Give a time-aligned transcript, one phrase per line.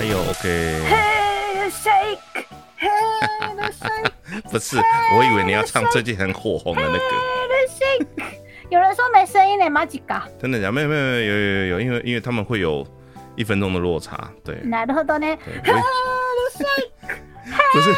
[0.00, 2.18] 还有 OK， Hey shake,
[2.78, 4.10] hey shake,
[4.50, 4.76] 不是，
[5.16, 8.06] 我以为你要唱最近很火红的那个， hey shake。
[8.68, 10.26] 有人说没声音呢，马吉嘎。
[10.40, 10.72] 真的假？
[10.72, 12.86] 没有没有没有有有有有，因为因为他们会有
[13.36, 15.38] 一分钟的落差，对，なるほどね。
[15.64, 15.80] 对我
[17.72, 17.90] 不是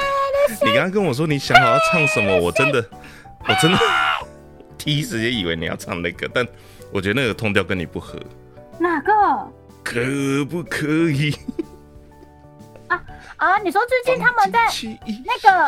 [0.64, 2.84] 你刚刚跟我说你想好要唱什么，我真的
[3.48, 3.78] 我真的
[4.76, 6.46] 第一时间以为你要唱那个，但
[6.92, 8.18] 我觉得那个通调跟你不合，
[8.78, 9.12] 哪个
[9.82, 9.94] 可
[10.44, 11.34] 不可以？
[13.43, 13.57] 啊？
[13.59, 14.59] 你说最近他们在
[15.25, 15.67] 那个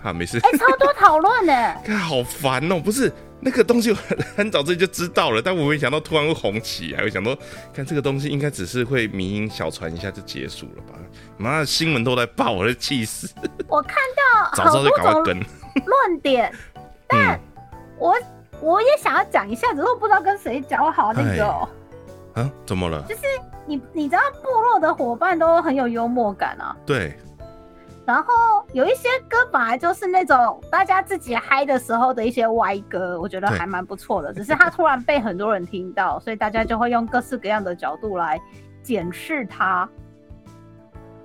[0.00, 0.38] 好，没事。
[0.38, 1.74] 哎、超多讨论呢。
[1.84, 7.02] 看好烦哦、不是那个东西，我很很早之前就知道了，但我没想到突然会红起来。
[7.02, 7.36] 我想说，
[7.74, 10.98] 看这个东西应该只是会迷音小传一下就结束了吧？
[11.36, 13.28] 妈的，新闻都在报，我都气死！
[13.66, 15.46] 我看到早知道就好多种赶快跟。
[15.84, 16.52] 论点，
[17.06, 17.40] 但嗯
[17.98, 18.14] 我
[18.60, 20.92] 我也想要讲一下，只是我不知道跟谁讲。
[20.92, 21.68] 好那个、哦，
[22.34, 23.04] 啊，怎么了？
[23.68, 26.74] 你你知道部落的伙伴都很有幽默感啊。
[26.86, 27.16] 对，
[28.06, 28.32] 然后
[28.72, 34.32] 有一些歌本来就是那种大家自己嗨的时候的一些歪歌，我觉得还蛮不错的。
[34.32, 38.40] 只是它突然被很多人听到， 所以大家就会用各式各样的角度来
[38.82, 39.88] 检视它。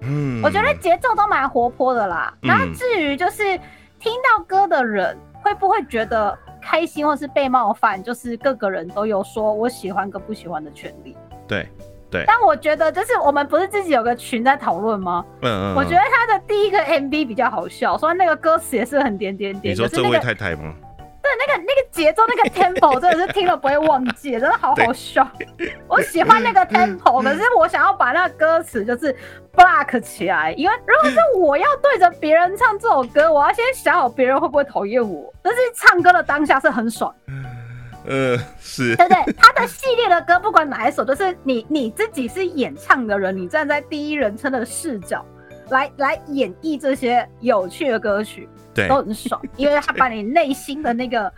[0.02, 2.38] 嗯，我觉得节奏都蛮活泼的啦。
[2.42, 3.58] 嗯至于就是
[4.00, 11.16] 听到歌的人会不会觉得开心或是被冒犯，就是各个人都有说我喜欢跟不喜欢的权利。
[11.48, 11.70] 对，
[12.14, 15.26] 对，但我觉得就是我们不是自己有个群在讨论吗？
[15.42, 20.74] 嗯嗯，我觉得他的第一个 MV 比较好笑，虽然那个歌词也是很点点点，你说这位可是那个太太吗？
[21.24, 25.26] 对那个那个节奏那个 tempo 真的是听了不会忘记，真的好好笑。
[25.88, 29.16] 我喜欢那个 tempo，可是我想要把那个歌词就是
[29.56, 35.34] block 起来，因为如果是我要对着别人唱这首歌，我要先想好别人会不会讨厌我。
[35.42, 37.14] 但是唱歌的当下是很爽，
[38.06, 39.34] 呃，是，对不对？
[39.38, 45.26] 他的系列的歌不管哪一首，都是你你自己是演唱的人，你站在第一人称的视角
[45.70, 48.48] 来来演绎这些有趣的歌曲。
[48.74, 51.32] 对都，很爽， 因为他把你内心的那个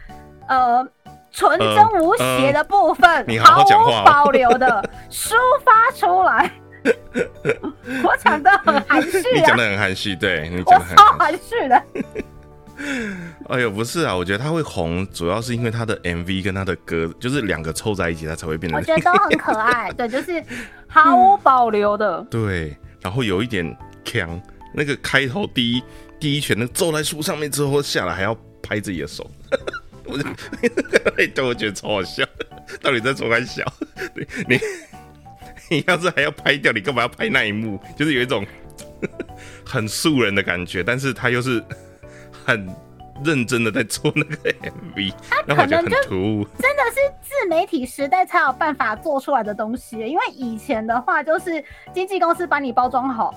[0.48, 0.88] 呃
[1.32, 5.34] 纯真无邪的部分，呃 你好好讲话哦无保留的 抒
[5.64, 6.50] 发出来。
[8.04, 11.04] 我讲的很含蓄啊你讲，的很含蓄，对你我讲的很超。
[11.18, 11.84] 含蓄的。
[13.50, 20.44] 哎呦，不是啊，我觉得他会红，主要是因为他的 MV 跟他的歌，就是两个凑在一起，他才会变得我觉得都很可爱，对，就是
[20.88, 22.26] 毫无保留的。
[22.30, 24.42] 对，然后有一点强，
[24.74, 25.84] 那个开头第一
[26.20, 29.30] 第一拳，那揍在树上面之后下来还要拍自己的手，
[30.06, 30.24] 我就
[31.16, 32.26] 对，我觉得超好笑，
[32.82, 33.64] 到底在做干小？
[34.14, 34.60] 对你
[35.70, 37.80] 你要是还要拍掉，你干嘛要拍那一幕？
[37.98, 38.46] 就是有一种
[39.66, 41.64] 很素人的感觉，但是他又是
[42.46, 42.70] 很
[43.24, 45.14] 认真的在做那个 MV，
[45.48, 46.48] 让我觉得很突兀。
[46.60, 51.64] 真的是自媒体时代才有办法做出来的东西，因为以前的话就是
[51.94, 53.34] 经纪公司把你包装好，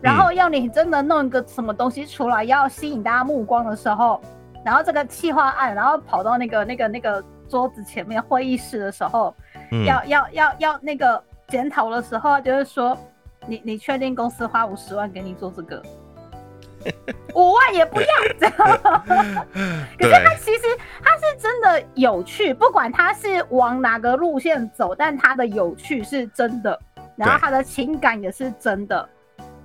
[0.00, 4.20] 然后要你真的弄一个什么东西出来，要吸引大家目光的时候，
[4.64, 9.34] 然后这个企划案，然后跑到那个那个那个桌子前面会议室的时候，
[9.70, 12.98] 嗯，要要要要那个检讨的时候，就是说
[13.46, 15.80] 你你确定公司花五十万给你做这个？
[17.34, 18.06] 五万也不要。
[19.98, 20.62] 可是他，其实
[21.02, 26.78] 他是真的有趣，不管他是往哪个路线走，但他的有趣是真的，
[27.16, 29.08] 然后对它的情感也是真的。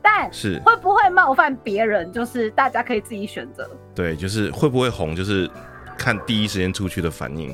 [0.01, 0.59] 但是。
[0.65, 3.69] 会不会冒犯别人，就是大家可以自己选择。
[3.93, 5.49] 对，就是会不会红，就是
[5.97, 7.53] 看第一时间出去的反应，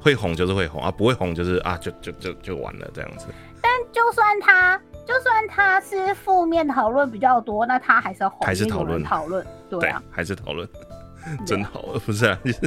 [0.00, 3.26] 会红就是会红啊，不会红就是啊，就就就就完了这样子。
[3.60, 10.02] 但就算他，就算他是负面讨论比较多，那他还是红，还是讨论人讨论，对啊。
[10.10, 10.68] 还是讨论，
[11.46, 12.38] 真好，不是啊？
[12.44, 12.60] 就 是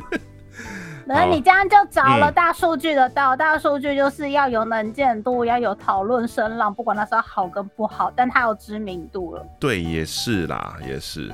[1.06, 9.46] 那你这样就着了嗯大数据的道，大数据就是要有能见度，要有讨论声浪，不管那是好跟不好，但它有知名度了。
[9.60, 11.32] 对，也是啦，也是。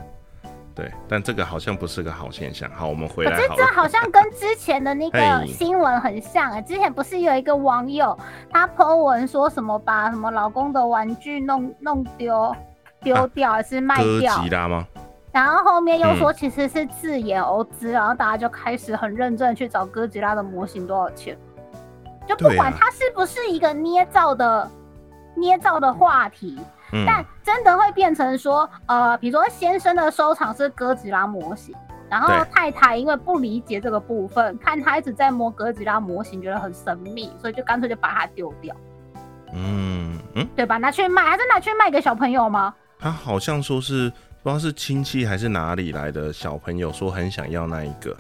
[0.77, 2.69] 对，但这个好像不是个好现象。
[2.69, 8.15] 好，我们回可是这来好像跟之前的那个 新闻很像哎、之前不是有一个网友
[8.51, 12.56] 他 po 文说什么把什么老公的玩具弄弄丢
[13.01, 14.85] 丢掉还是卖哥掉，吉拉吗？
[15.31, 16.18] 然后后面又嗯。
[16.19, 21.35] 说其实是自演欧资，然后大家就开始很认真去找哥吉拉的模型多少钱，
[22.27, 24.69] 就不管它是不是一个捏造的
[25.35, 26.59] 捏造的话题，
[26.92, 31.75] 嗯，但真的会变成说，呃，比如说先生的收藏是哥吉拉模型，
[32.10, 38.75] 然后太太因为不理解这个部分，看他一直在摸哥吉拉模型，觉得很神秘，所以就干脆就把它丢掉，
[39.54, 40.78] 嗯嗯，对吧？
[40.78, 42.74] 拿去卖，还是拿去卖给小朋友吗？
[43.00, 44.10] 他好像说是
[44.42, 48.16] 不知道是亲戚还是哪里来的小朋友说很想要那一个，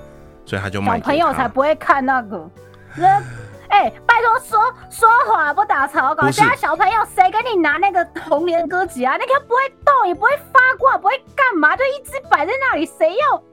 [0.45, 2.49] 所以他就卖给小朋友才不会看那个。
[3.69, 4.59] 那哎、哎、拜托说
[4.89, 9.17] 说话不打草稿，现在小朋友谁给你拿那个红莲歌集啊？
[9.17, 13.43] 那个不会动，也不会发光，不会干嘛，就一直摆在那里，谁要？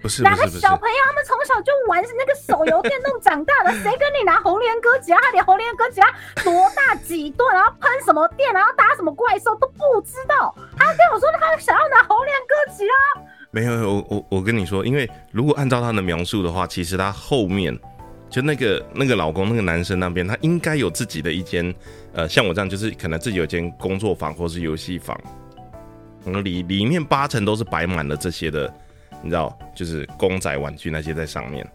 [0.00, 5.18] 不是哪个小朋友他们从小就玩那个手游电动长大的， 谁跟你拿红莲歌集啊？
[5.20, 6.08] 他连红莲歌集啊
[6.44, 10.54] 多大几吨，然后喷什么电，然后打什么怪兽都不知道。
[10.76, 12.94] 他跟我说他想要拿红莲歌集啊，
[13.50, 17.76] 没有，我我我跟你说，因为如果按照他的描述的话，其实他后面
[18.30, 21.74] 就那个那个老公那个男生那边，他应该有自己的一间，
[22.12, 25.18] 呃，像我这样，就是可能自己有间工作房或是游戏房，
[26.24, 28.72] 然后里里面八成都是摆满了这些的，
[29.22, 31.66] 你知道，就是公仔玩具那些在上面。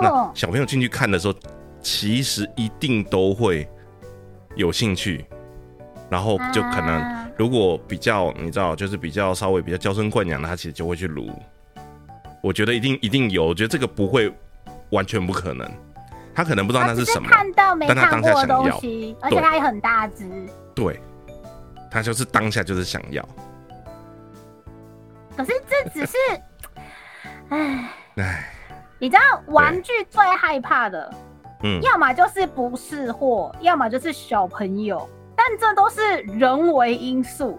[0.00, 1.34] 那哦，小朋友进去看的时候，
[1.80, 3.68] 其实一定都会
[4.56, 5.24] 有兴趣，
[6.08, 11.30] 然后就可能啊如果比较你知道，就是比较稍微比较娇生惯养的，他其实就会去撸。
[12.42, 14.32] 我觉得一定一定有，我觉得这个不会
[14.94, 15.70] 完全不可能。
[16.34, 20.28] 他可能不知道那是什么，看到没但他看过东西，而且对它也很大只。
[20.74, 21.00] 对，
[21.90, 23.22] 他就是当下就是想要。
[25.36, 26.16] 可是这只是，
[27.50, 28.52] 唉，唉，
[28.98, 31.14] 你知道玩具最害怕的，
[31.62, 37.58] 嗯，要么就是不是货，要么就是小朋友，但这都是人为因素。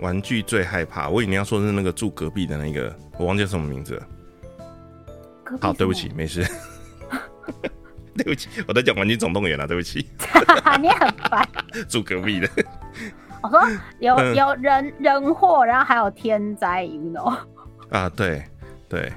[0.00, 1.08] 玩具最害怕。
[1.08, 4.06] 我以为你要说的是那个住隔壁的那个，我忘记什么名字了。
[5.60, 6.46] 好，对不起，，没事。
[8.16, 10.06] 对不起，我在讲《玩具总动员》了，对不起，
[10.80, 11.48] 你很烦。
[11.88, 12.48] 住隔壁的。
[13.42, 13.60] 我说
[13.98, 17.34] 有嗯有人人祸，然后还有天灾，you know。
[17.88, 18.42] 啊，对
[18.88, 19.10] 对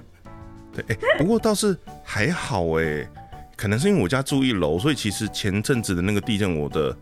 [0.74, 3.06] 对，哎、不过倒是还好哎，
[3.58, 6.98] 可能是因为我家住一楼，所以其实前阵子的那个地震，我的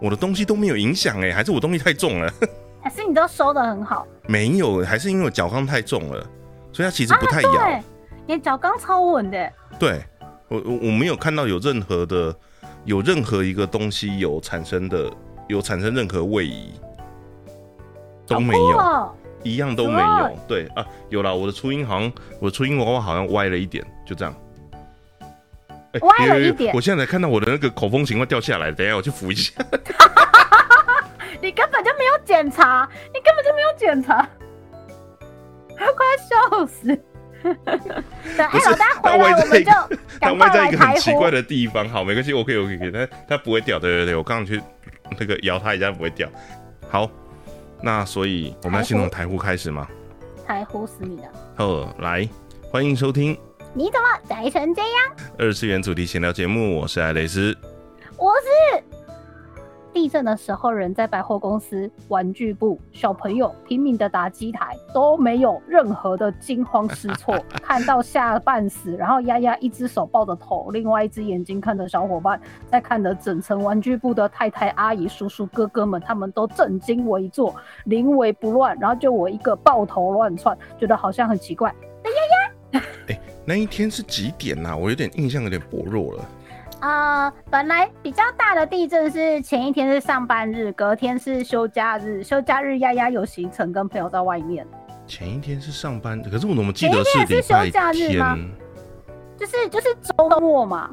[0.00, 2.30] 我的东西都没有影响哎，还是我东西太重了？
[2.82, 6.22] 还是你都收的很好，没有，还是因为我脚刚太重了，
[6.72, 7.52] 所以它其实不太摇。
[7.52, 7.82] 对，
[8.30, 10.00] 你的脚刚超稳的，对
[10.46, 12.32] 我我我没有看到有任何的
[12.84, 15.10] 有任何一个东西有产生的
[15.48, 16.70] 有产生任何位移，
[18.28, 18.78] 都没有。
[18.78, 19.12] 哦
[19.42, 20.38] 一样都没有。
[20.46, 24.32] 对啊，有了，我的初音好像，我的初音娃娃好像歪了一点，就这样。
[25.92, 29.52] 哎歪了一点我现在才看到我的那个口风琴快掉下来，等一下我去扶一下。
[31.42, 34.28] 你根本就没有检查，你根本就没有检查，
[35.74, 36.96] 快笑死。
[37.42, 37.56] 等
[38.46, 39.88] 哎，老大回来，我们就它
[40.20, 41.30] 赶快歪在一个很奇怪。
[41.30, 44.60] 的地方，好，没关系，我可以，我可以，可以它它不会掉，对对对，我刚刚去
[45.18, 46.28] 那个摇它一下不会掉。
[46.88, 47.10] 好，
[47.82, 49.88] 那所以我们要先从台呼开始吗？
[50.46, 51.28] 台呼死你了！
[51.58, 52.28] 哦，来，
[52.70, 53.38] 欢迎收听
[53.72, 54.90] 你怎么宅成这样？
[55.38, 57.56] 二次元主题闲聊节目，我是艾蕾丝。
[58.16, 58.82] 我是
[59.92, 72.40] 地震的时候，人在百货公司、玩具部，小朋友拼命的打机台，都没有任何的惊慌失措， 看到吓半死，然后丫丫一只手抱着头，另外一只眼睛看着小伙伴，
[72.70, 77.54] 在看着整层玩具部的太太、阿姨、叔叔、哥哥们，他们都正襟危坐，
[77.84, 81.74] 临危不乱，然后就我一个抱头乱窜，觉得好像很奇怪。
[83.44, 86.24] 那一天是几点呐、我有点印象有点薄弱了。
[86.80, 92.24] 啊、本来比较大的地震是前一天是上班日，隔天是休假日。
[92.24, 94.66] 休假日丫丫有行程，跟朋友在外面，
[95.06, 98.38] 前一天是上班，可是我怎么记得是前一天是休假日天吗
[99.36, 100.90] 就是就是周末嘛。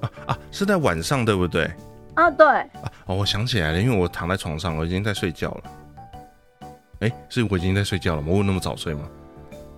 [0.00, 0.38] 啊啊？
[0.50, 1.70] 是在晚上对不对？
[2.14, 6.68] 啊，对，啊哦，我想起来了，因为我躺在床上，我已经在睡觉了。
[7.00, 8.28] 哎、是我已经在睡觉了吗？
[8.30, 9.08] 我有那么早睡吗？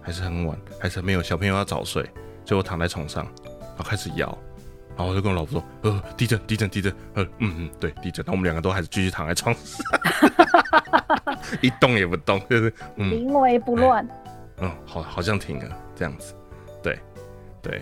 [0.00, 0.58] 还是很晚？
[0.78, 1.22] 还是没有？
[1.22, 2.02] 小朋友要早睡，
[2.46, 4.36] 所以我躺在床上，然后开始摇，
[5.00, 8.22] 然后我就跟我老婆说：“呃，地震，地震，地震。”呃，嗯嗯，对，地震。
[8.22, 9.82] 然后我们两个都还是继续躺在床上，
[11.62, 14.06] 一动也不动，就是嗯临危不乱。
[14.58, 16.34] 嗯，好，好像停了这样子，
[16.82, 16.98] 对，
[17.62, 17.80] 对，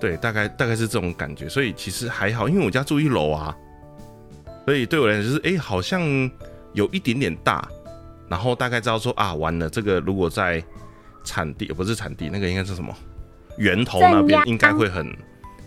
[0.00, 3.56] 对，大概大概是这种感觉，所以其实还好，因为我家住一楼啊，
[4.64, 6.02] 所以对我来讲就是，哎、好像
[6.72, 7.64] 有一点点大，
[8.28, 10.60] 然后大概知道说啊，完了，这个如果在
[11.22, 12.92] 产地不是产地，那个应该是什么
[13.56, 15.06] 源头那边应该会很，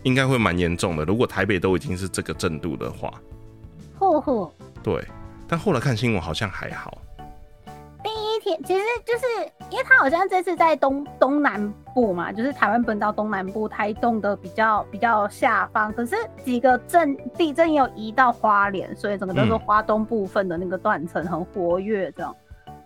[0.05, 1.03] 应该会蛮严重的。
[1.03, 3.11] 如果台北都已经是这个震度的话，
[3.97, 4.49] 呼呼，
[4.83, 5.03] 对，
[5.47, 6.99] 但后来看新闻好像还好，
[8.03, 9.25] 第一天其实就是
[9.71, 22.35] 因为他好像这次在东东南部嘛，就是台湾本岛东南部，台东的比较比较下方，可是几个震地震也有移到花莲，所以整个都是嗯花东部分的那个断层很活跃这样。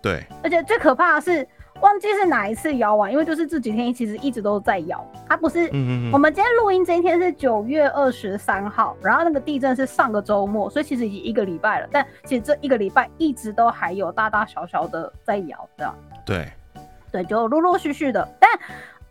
[0.00, 1.46] 对，而且最可怕的是，
[1.80, 5.04] 忘记是哪一次摇完，因为就是这几天其实一直都在摇。
[5.28, 11.88] 它不是，嗯嗯我嗯，们今天录音这一天是九月二十三号，然后那个地震是上个周末，所以其实已经一个礼拜了。
[11.90, 15.94] 但其实这一个礼拜一直都还有大大小小的在摇，这样
[16.24, 16.52] 对，
[17.10, 18.28] 对，就陆陆续续的。
[18.38, 18.50] 但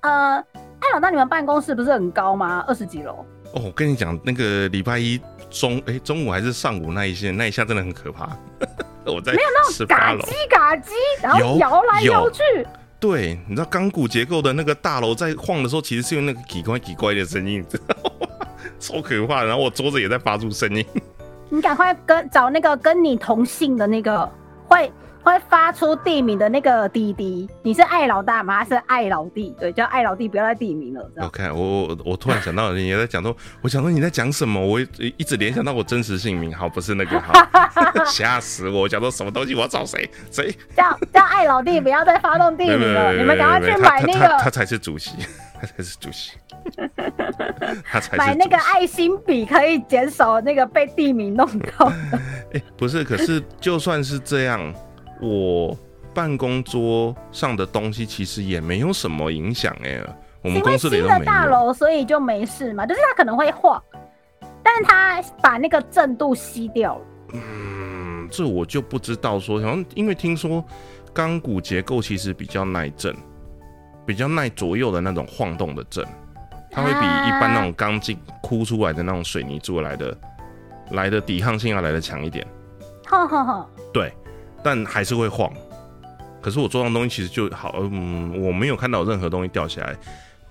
[0.02, 0.38] 呃，
[0.80, 2.64] 艾老大，你们办公室不是很高吗？
[2.68, 3.26] 二十几楼。
[3.54, 8.30] 哦，我跟你讲，那个礼拜一中哎、中午还是上午那一线那一下真的很可怕。
[9.06, 10.92] 我在没有那种，嘎叽嘎叽，
[11.24, 12.42] 然后摇来摇去，
[13.00, 18.48] 对，你知道钢骨结构的那个大楼在晃的时候，其实是用那个奇怪奇怪的声音，你知道吗？
[18.80, 19.48] 超可怕的。
[19.48, 20.86] 然后我桌子也在发出声音。
[21.50, 24.30] 你赶快跟找那个跟你同姓的那个
[24.68, 24.92] 会
[25.30, 28.58] 会发出地名的那个滴滴，你是爱老大吗？
[28.58, 29.56] 还是爱老弟？
[29.60, 31.12] 对，叫爱老弟，不要再地名了。
[31.22, 34.60] OK，我我我突然想到你也在讲说， 我想说你在讲什么？
[34.60, 37.34] 我一一直联想到我真实姓名，好，不是那个，好，
[38.06, 38.82] 吓死我！
[38.82, 39.54] 我讲说什么东西？
[39.54, 40.10] 我要找谁？
[40.32, 40.52] 谁？
[40.76, 45.12] 叫叫爱老弟，不要再发动地名了，你们赶快去买那他他才是主席，
[45.62, 46.32] 他才是主席，
[47.86, 52.20] 他才买那个爱心笔，可以减少那个被地名弄到的。
[52.54, 54.74] 哎、不是，可是就算是这样，
[55.20, 55.78] 我
[56.14, 60.02] 办公桌上的东西其实也没有什么影响哎、
[60.42, 61.26] 我们公司里的都没有。
[61.26, 63.82] 大楼，所以就没事嘛，就是它可能会晃，
[64.64, 67.02] 但是它把那个震度吸掉了。
[67.34, 70.64] 嗯，这我就不知道说，好像因为听说
[71.14, 73.16] 钢骨结构其实比较耐震，
[74.06, 76.06] 比较耐左右的那种晃动的震，
[76.72, 80.18] 它会比一般那种钢筋哭出来的那种水泥做来的
[80.92, 82.46] 来的抵抗性要来的强一点。
[83.06, 84.14] 哼哼哼，对，
[84.64, 85.52] 但还是会晃。
[86.42, 89.96] 可是我桌上东西其实就好，嗯，我没有看到任何东西掉下来，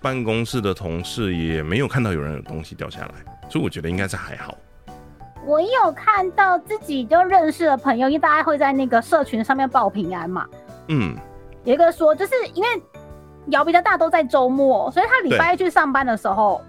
[0.02, 3.14] 办公室的同事也没有看到有人有东西掉下来，
[3.48, 4.54] 所以我觉得应该是还好。
[5.46, 10.46] 我有看到自己就认识的朋友，因为大家会在那个社群上面报平安嘛。
[10.88, 11.16] 嗯，
[11.64, 12.68] 有一个说，就是因为
[13.46, 16.60] 摇比较大都在周末，所以他礼拜一去上班的时候，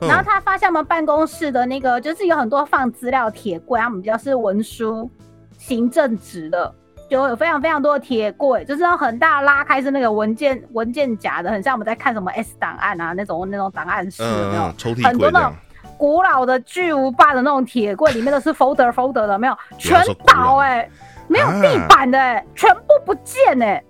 [0.00, 5.10] 嗯然后他发现我们办公室的那个就是有很多放资料铁柜，他们比较是文书、
[5.58, 6.72] 行政职的，
[7.08, 14.62] 就有非常非常多的铁柜，就是那种很大拉开是那个文件文件夹的，很像我们在看什么 S 档案啊那种那种档案室，有没有？
[14.62, 15.52] 嗯嗯，抽屉很多那
[15.96, 20.88] 古老的巨无霸的那种铁柜，里面都是 folder folder 的，没有全倒哎、
[21.26, 23.82] 没有啊地板的哎、全部不见哎、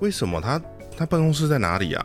[0.00, 0.60] 为什么他
[0.96, 2.04] 他办公室在哪里啊？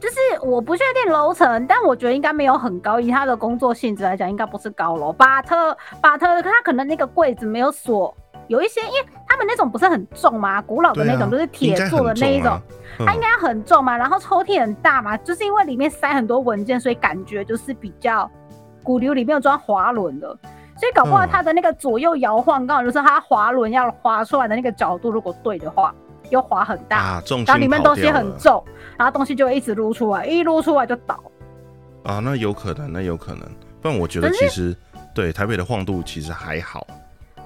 [0.00, 5.10] 就是我不确定楼层，但我觉得应该没有很高，以他的工作性质来讲，应该不是高楼。
[5.12, 8.14] 巴特巴特，他可能那个柜子没有锁，
[8.48, 12.60] 有一些，因为他们那种不是很重嘛，古老的那种、就是铁做的那一种，
[12.98, 13.96] 嗯它应该很重嘛。
[13.96, 18.30] 然后抽屉很大嘛，就是因为里面塞很多文件，所以感觉就是比较
[18.82, 20.26] 骨流里面有装滑轮的，
[20.78, 25.94] 所以搞不好嗯它的那个左右摇晃，刚好就是它滑轮要滑出来的那个角度，如果对的话，
[26.30, 26.98] 又滑很大。
[26.98, 28.62] 啊，重心然后里面东西很重，
[28.98, 31.18] 然后东西就一直撸出来，一撸出来就倒。
[32.04, 33.40] 啊，那有可能，那有可能。
[33.80, 34.76] 不然我觉得其实
[35.14, 36.86] 对台北的晃度其实还好。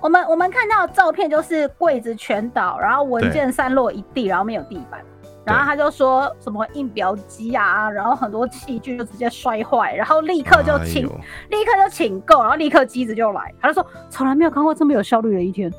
[0.01, 5.01] 我们我们看到照片就是柜子全倒，然后文件散落一地，然后没有地板。
[5.45, 11.11] 然后他就说什么印表机啊，然后很多器具就直接摔坏，然后立刻就请、哎
[11.49, 13.55] 立刻就请购，然后立刻机子就来。
[13.59, 15.73] 他就说从来没有看过这么有效率的一天，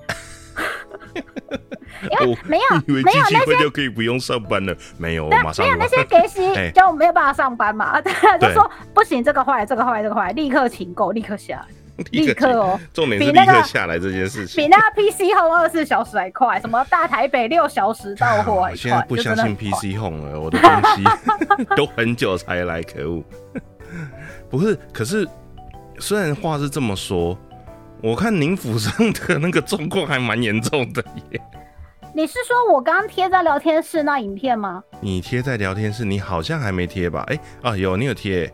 [2.10, 6.72] 因为没有没有那机器会就可以不用上班了，没有，我马上没有那些给息 哎。
[6.72, 11.66] 就没有办法上班嘛， 他就说不行，这个坏，这个坏，这个坏，立刻请购，立刻下来。
[12.12, 14.64] 立刻哦，重点是立刻下来这件事情。
[14.64, 21.04] 比那个 PC Home 二十四小时还快，什么大台北六小时到货还快，现在不相信 PC Home 了，我的东西
[21.76, 23.24] 都很久才来，可恶！
[24.50, 25.28] 不是，可是
[26.00, 27.38] 虽然话是这么说，
[28.02, 31.42] 我看您府上的那个状况还蛮严重的耶。
[32.12, 34.84] 你是说我刚刚贴在聊天室那影片吗？
[35.00, 37.24] 你贴在聊天室，你好像还没贴吧？
[37.28, 38.52] 哎、啊，有，你有贴。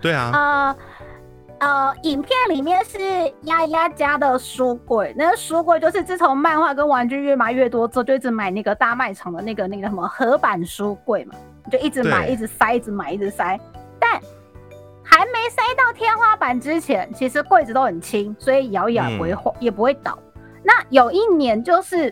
[0.00, 0.76] 对啊，呃
[1.60, 2.98] 呃，影片里面是
[3.42, 11.34] 丫丫家的书柜，那个书柜就是自从漫画跟玩具越买越多之后，就一直买那个大卖场的那个那个什么合板书柜嘛，
[11.70, 13.60] 就一直买，一直塞，一直买，一直塞。
[13.98, 14.12] 但
[15.04, 20.18] 还没塞到天花板之前，其实柜子都很轻，所以摇一摇也不会晃，也不会倒。
[20.62, 22.10] 那有一年就是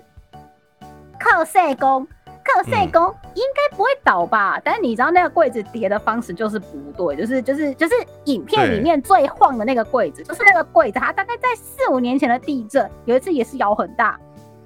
[1.19, 2.07] 克塞宫，
[2.49, 4.61] 克塞宫应该不会倒吧？
[4.65, 14.19] 但是你知道那个柜子叠的方式就是不对，就是就是就是影片里面最晃的那个柜子，就是那个柜子，它大概在四五年前的地震，有一次也是摇很大，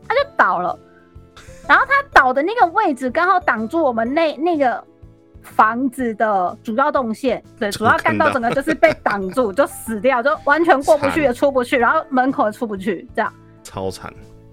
[0.09, 0.79] 它就倒了。
[1.69, 4.83] 然后它倒的那个位置刚好挡住我们那那个
[5.43, 13.33] 房子的主要动线，对，主要干道整个就是被挡住， 就死掉，就完全过不去，也出不去，然后门口也出不去，这样。
[13.63, 14.13] 超惨。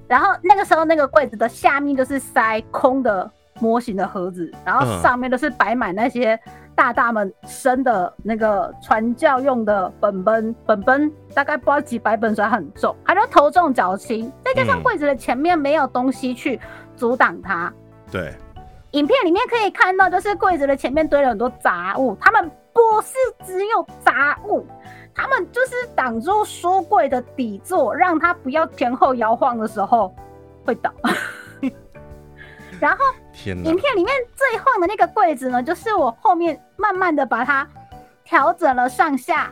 [0.09, 5.01] 然后那个时候那个柜子的下面就是塞空的模型的盒子，然后嗯。
[5.01, 6.37] 上面都是摆满那些
[6.75, 16.59] 大大们生的那个传教用的本本，本本大概不知道几百本，所以很重，它就头重脚轻，再加上嗯柜子的前面没有东西去
[16.95, 17.71] 阻挡它。
[18.11, 18.33] 对，
[18.91, 23.13] 影片里面可以看到，就是柜子的前面堆了很多杂物，他们不是
[23.45, 24.65] 只有杂物，
[25.19, 30.15] 他们就是挡住书柜的底座，让它不要前后摇晃的时候
[30.65, 30.89] 会倒。
[32.79, 33.03] 然后
[33.45, 33.75] 影！
[33.75, 37.67] 片里面最晃的那个柜子呢，就是我后面慢慢的把它
[38.23, 39.51] 调整了上下，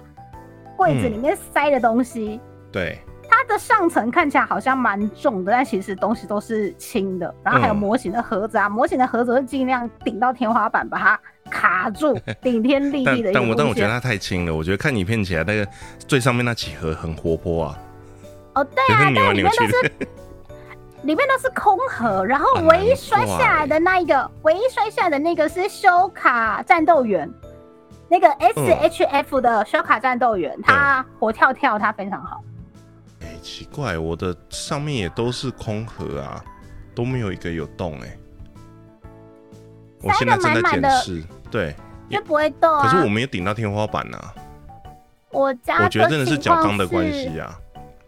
[0.77, 2.39] 柜子里面塞的东西。
[2.71, 2.97] 对，
[3.29, 7.35] 它的上层看起来好像蛮重的，但其实东西都是轻的。
[7.43, 13.89] 然后还有嗯模型的盒子啊，模型的盒子会尽量顶到天花板，把它卡住， 顶天立地的但但我但我觉得。
[13.89, 15.67] 它太轻了，我觉得看影片起来那个
[16.07, 17.79] 最上面那几盒很活泼啊，
[18.55, 19.65] 哦，对啊，但里面都。
[19.67, 19.91] 是
[21.03, 27.29] 里面都是空盒， 然后啊唯一摔下来的那一个，唯一摔下来的那个是修卡战斗员，
[28.09, 28.49] 那个嗯
[28.89, 32.43] SHF 的修卡战斗员，他活跳跳，他非常好。
[33.21, 36.43] 哎、奇怪，我的上面也都是空盒啊，
[36.95, 38.17] 都没有一个有洞哎、
[40.01, 41.75] 我现在正在塞得满满的检视，对，
[42.09, 42.83] 就不会动啊。
[42.83, 44.33] 可是我没有顶到天花板啊，
[45.31, 47.57] 我家我觉得真的是角钢的关系啊，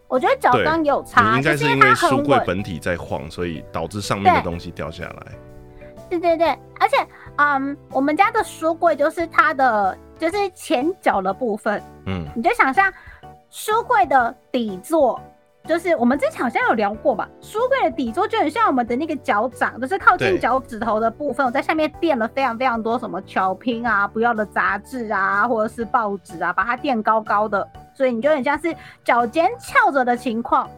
[0.08, 1.94] 我觉得角钢有差，应该是因为。
[1.94, 5.32] 书柜本体在晃，所以导致上面的对东西掉下来。
[6.08, 6.96] 对对对，而且
[7.36, 12.92] 嗯，我们家的书柜就是它的就是前脚的部分，嗯，你就想象
[13.50, 15.20] 书柜的底座。
[15.66, 28.74] 就是我们之前好像有聊过吧，书柜的底座就很像我们的那个脚掌，就是靠近脚趾头的部分，我在下面垫了非常非常多什么巧拼啊、不要的杂志啊，或者是报纸啊，把它垫高高的，所以你就很像是
[29.04, 30.68] 脚尖翘着的情况。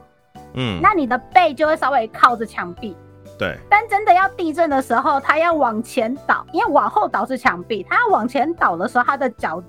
[0.55, 2.95] 嗯，那你的背就会稍微靠着墙壁。
[3.39, 9.63] 对，但真的要地震的时候，它要往前倒，因为往后倒是墙壁，它要往前倒的时候，它的脚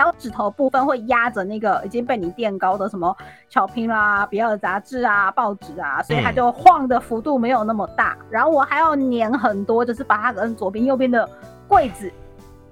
[0.00, 3.14] 脚趾头部分会压着那个已经被你垫高的什么
[3.50, 8.16] 巧拼啦、比较的杂志啊、报纸啊，所以它嗯就晃的幅度没有那么大。
[8.30, 11.28] 然后我还要粘很多，就是把它跟左边、右边的
[11.68, 12.10] 柜子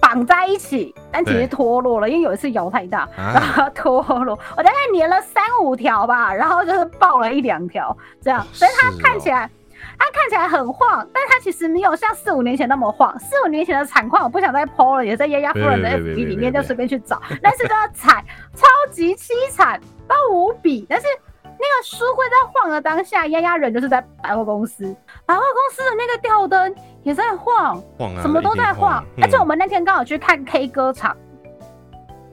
[0.01, 9.51] 绑在一起，但其实脱落了，因为有一次摇太大，然啊，后脱落，我大概粘了三五条吧，然后就是爆了一两条，这样，所以它看起来。
[9.99, 13.19] 它看起来很晃，但它其实没有像四五年前那么晃。
[13.19, 20.87] 四五年前的惨况我不想再 PO 了，也在丫丫夫人的 FB 里面就随便去找，但是都要踩，超级凄惨到无比。
[20.89, 21.07] 但是
[21.43, 24.85] 那个书柜在晃的当下，丫丫人就是在百货公司，
[25.27, 29.05] 百货公司的那个吊灯也在晃，晃啊，什么都在晃。
[29.17, 31.17] 嗯而且我们那天刚好去看 K 歌场。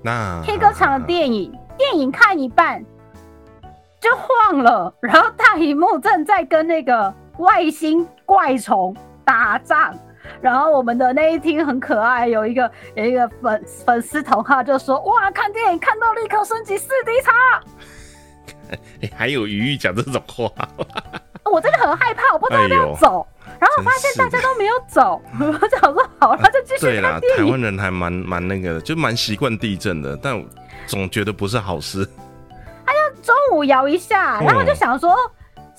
[0.04, 2.86] 那 K 歌场的电影，电影看一半
[4.00, 9.98] 就晃了，然后大荧幕正在跟那个外星怪虫打仗。
[10.42, 17.32] 然后我们的那一厅很可爱，有一个有一个粉粉丝同号就说：“哇，看电影看到立刻升级四 D 叉。
[19.02, 20.52] 哎 还有余裕讲这种话，”
[21.52, 23.28] 我真的很害怕，我不知道要不要走。
[23.60, 27.46] 然后我发现大家都没有走，我想说好，那就继续看，电影。
[27.46, 30.44] 台湾人还蛮蛮那个的，就蛮习惯地震的，但我
[30.88, 32.08] 总觉得不是好事。
[33.22, 35.16] 中午摇一下，然后我就嗯想说，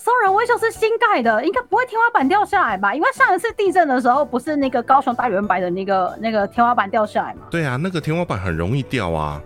[0.07, 2.95] 松仁威秀是新盖的，应该不会天花板掉下来吧？
[2.95, 7.41] 因为上一次地震的时候，不是那个高雄大圆白的那个那个天花板掉下来吗？
[7.51, 9.41] 对啊，那个天花板很容易掉啊，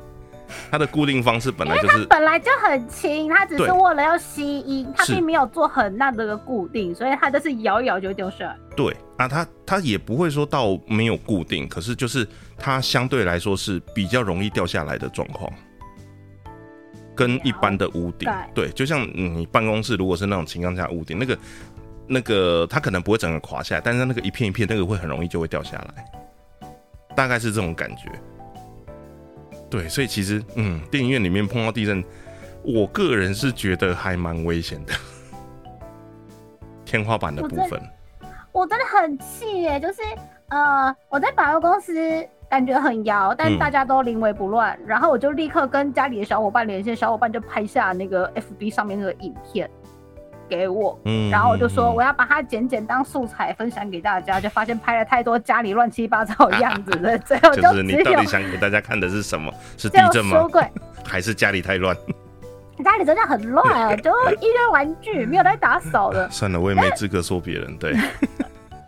[0.69, 8.56] 它的固定方式本来就是本来就很轻，它只是对为了要吸音，它是并没有做很大的一个固定，所以它就是摇一摇就会掉下来。
[8.76, 15.52] 对啊，它它也不会说到没有固定，可是就是它相对来说是比较容易掉下来的状况，
[17.22, 21.38] 跟一般的屋顶对，就像嗯你办公室如果是那种情钢架屋顶，那个
[22.08, 26.68] 那个它可能不会整个垮下来，但是那个一片一片那个会很容易就会掉下来，
[27.16, 28.12] 大概是这种感觉。
[29.70, 32.04] 对，所以其实嗯，电影院里面碰到地震，
[32.64, 34.94] 我个人是觉得还蛮危险的，
[36.84, 37.80] 天花板的部分。
[38.52, 40.02] 我真的很气耶，就是
[40.50, 41.94] 呃，我在百货公司
[42.52, 49.70] 感觉很摇，但嗯大家都临危不乱，然后我就立刻跟家里的小伙伴连线，小伙伴就拍下那个 FB 上面那个影片
[50.50, 59.50] 给我，嗯然后我就说嗯我要把它剪剪当素材分享给大家，就发现拍了太多家里乱七八糟的样子的， 最后就是你到底想给大家看的是什么？
[59.78, 60.46] 是地震吗。
[61.08, 61.96] 还是家里太乱？
[62.84, 66.30] 家里真的很乱啊， 就一堆玩具，没有在打扫的。
[66.30, 67.78] 算了，我也没资格说别人。
[67.78, 67.96] 对，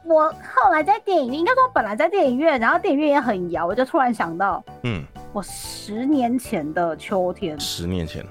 [0.06, 7.60] 我后来在电影院，应该说本来在电影院，然后电影院也很摇，我就突然想到，嗯，我十年前的秋天。
[7.60, 8.26] 十年前。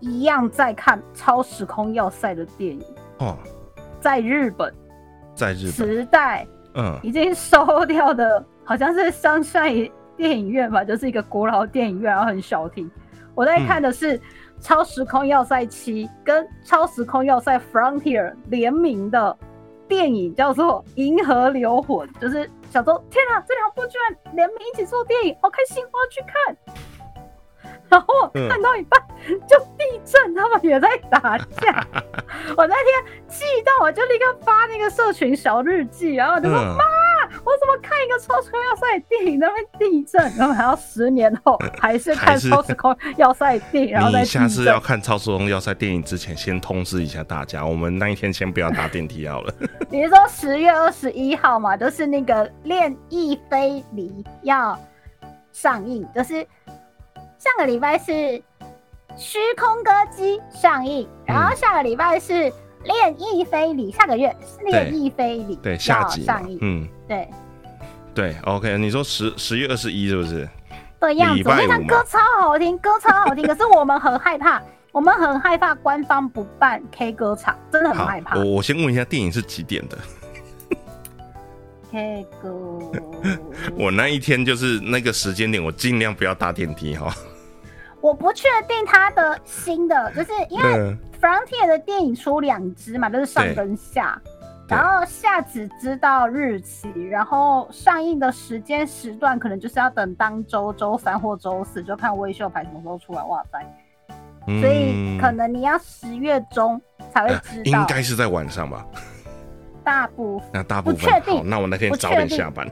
[0.00, 2.84] 一样在看《超时空要塞》的电影，
[3.18, 3.36] 哦，
[4.00, 4.72] 在日本。
[5.34, 6.46] 在日本，时代。
[6.74, 9.72] 嗯，已经收掉的，好像是香山
[10.16, 12.88] 电影院吧，就是一个古老电影院，然后很小厅。
[13.34, 14.18] 我在看的是
[14.60, 19.36] 《超时空要塞七》跟《超时空要塞 Frontier》联名的
[19.88, 26.56] 电影叫做《银河流魂》，就是想说天啊，这两部居然联名一起做电影，好开心，我要去看。
[27.88, 29.02] 然后我看到一半
[29.48, 31.86] 就地震，他们也在打架。
[32.54, 36.84] 我那天气到，我就立刻发那个社群小日记，然后我就说：“妈，
[37.44, 40.20] 我怎么看一个超时空要塞电影那边地震？
[40.36, 43.92] 然后还要十年后还是看超时空要塞电影？
[43.92, 49.54] 然后你下次要看超时空要塞电影之前，先通知一下大家，我们那一天先不要搭电梯好了。
[49.90, 51.76] 你是说十月二十一号嘛？
[51.76, 54.08] 就是那个《恋意飞离》
[54.42, 54.78] 要
[55.52, 56.46] 上映，就是。
[57.38, 58.10] 上个礼拜是
[59.16, 62.32] 《虚空歌姬》上映，然后下个礼拜是
[62.84, 67.28] 《恋意非礼》，下个月《恋意非礼》对下集上映，嗯，对
[68.14, 70.48] 对，OK，你说十十月二十一是不是？
[71.00, 74.60] 的样子，那场歌超好听，歌超好听， 可是我们很害怕，
[74.90, 78.36] 我们很害怕官方不办 K 歌场，真的很害怕。
[78.36, 79.96] 我我先问一下，电影是几点的
[81.92, 82.80] ？K 歌，
[83.78, 87.14] 我那一天就是那个时间点，我尽量不要搭电梯哈。
[88.00, 94.20] 我不确定他的新的，就是因为 Frontier 的电影出两支嘛，就是上跟下，
[94.68, 103.22] 然后下只知道日期，然后上映的时间时段可能就是要等当周周三或周四，就看微秀牌什么时候出来。
[103.24, 103.58] 哇塞，
[104.60, 106.80] 所以可能你要十月中
[107.12, 108.86] 才会知道，应该是在晚上吧。
[109.82, 110.48] 大部分。
[110.52, 112.70] 那大部分确定，那我那天早点下班，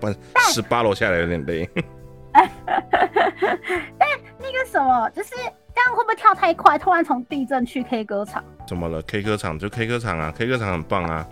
[0.00, 0.16] 不 然
[0.50, 1.68] 十八楼下来有点累。
[2.32, 2.48] 但
[4.40, 5.34] 那个什么，就是
[5.74, 6.78] 这样会不会跳太快？
[6.78, 8.42] 突然从地震去 K 歌场？
[8.66, 11.26] 怎么了？K 歌场就 K 歌场啊，K 歌场很棒啊，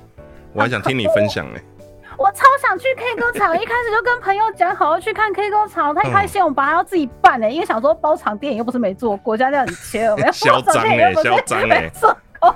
[0.52, 1.58] 我还想听你分享呢。
[2.18, 10.32] 我超想去 K 歌场，一开始就跟朋友讲好要去看 K 歌场，太开心，我们把它要自己办呢，因为想说包场电影又不是没做过，家这很切， 有没有？
[10.32, 12.54] 嚣张哎，嚣张哎，做过。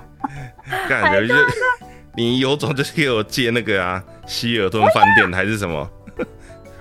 [0.89, 1.55] 感觉就是
[2.17, 5.89] 你有种就是给我借那个啊，希尔顿饭店还是什么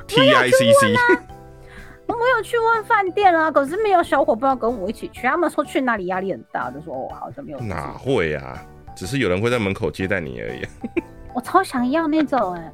[0.07, 0.95] T I C C。
[2.07, 7.59] 我有去问饭店啊，可是没有小伙伴跟我一起去，他们说去那里压力很大，就说我好像没有。
[7.59, 8.61] 哪会啊？
[8.95, 10.61] 只是有人会在门口接待你而已。
[11.33, 12.71] 我超想要那种哎，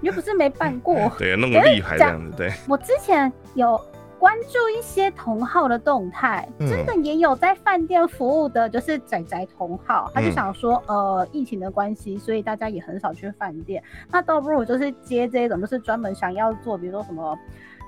[0.00, 1.10] 又不是没办过。
[1.18, 2.36] 对，弄个立牌这样子。
[2.36, 3.80] 对，我之前有。
[4.16, 17.38] 关注一些同号的动态，真的也有在饭店服务的，就是仔仔同号，他就想说，呃，疫情的关系，所以大家也很少去饭店，那倒不如就是接这种，就是专门想要做，比如说什么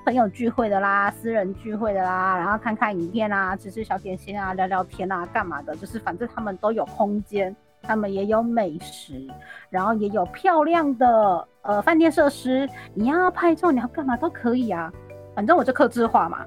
[0.07, 9.27] 朋友聚会的啦，私人聚会的啦，然后看看影片啊，吃吃小点心啊，聊聊天啊，干嘛的，就是反正他们都有空间，他们也有美食，
[9.69, 14.89] 然后也有漂亮的呃饭店设施，你要拍照，你要干嘛都可以啊。
[15.35, 16.45] 反正我就克制化嘛，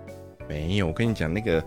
[0.49, 1.63] 没有，我跟你讲，那个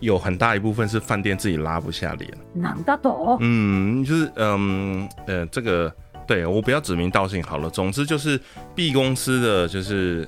[0.00, 3.36] 有很大一部分是饭店自己拉不下脸，难得懂。
[3.42, 5.94] 嗯，就是嗯呃，这个
[6.26, 7.68] 对我不要指名道姓好了。
[7.68, 8.40] 总之就是
[8.74, 10.26] B 公司的就是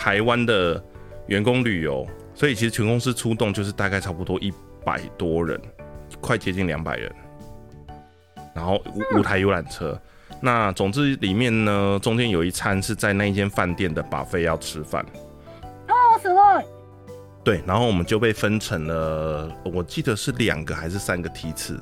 [0.00, 0.82] 台湾的
[1.26, 4.50] 员工旅游，所以其实全公司出动就是大概差不多一
[4.82, 5.60] 百多人，
[6.22, 7.12] 快接近两百人，
[8.54, 10.00] 然后五五台游览车。
[10.40, 15.04] 那总之里面呢，中间有一餐是在那一间饭店的把费要吃饭。
[17.44, 21.78] 对，然后我们就被分成了，我记得是两个还是三个梯次，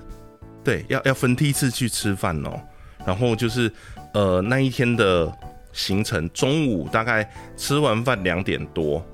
[0.65, 2.61] 对，要要分梯次去吃饭哦。
[3.07, 3.71] 然后就是，
[4.13, 5.33] 呃，那一天的
[5.79, 9.05] 行程，中午大概吃完饭两点多。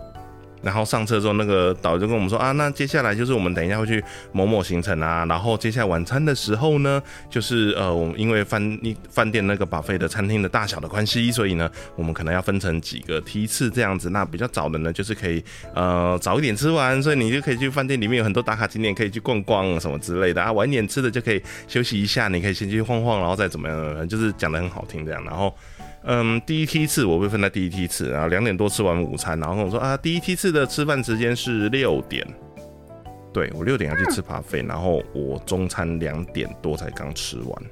[0.62, 5.22] 然后上车之后，那个导游就跟我们说啊，那接下来就是我们等一下会去某某行程啊。
[5.29, 14.09] 然后接下来晚餐的时候呢，就是呃，我们因为饭饭店那个把费的餐厅的大小的关系，所以呢，我们可能要分成几个梯次这样子。
[14.09, 20.50] 那比较早的呢，就是可以呃早一点吃完，所以你就可以去饭店里面有很多打卡景点可以去逛逛什么之类的啊。
[20.50, 25.22] 晚一点吃的就可以休息一下，你可以先去晃晃，然后再怎么样，就是讲的很好听这样。
[25.24, 25.55] 然后。
[26.07, 32.27] 嗯，第一梯次我被分在第一梯次，然后两点多吃完午餐，然后跟我说啊，第一梯次的吃饭时间是六点，
[33.33, 37.62] 对我六点要去吃扒费，然后我中餐两点多才刚吃完。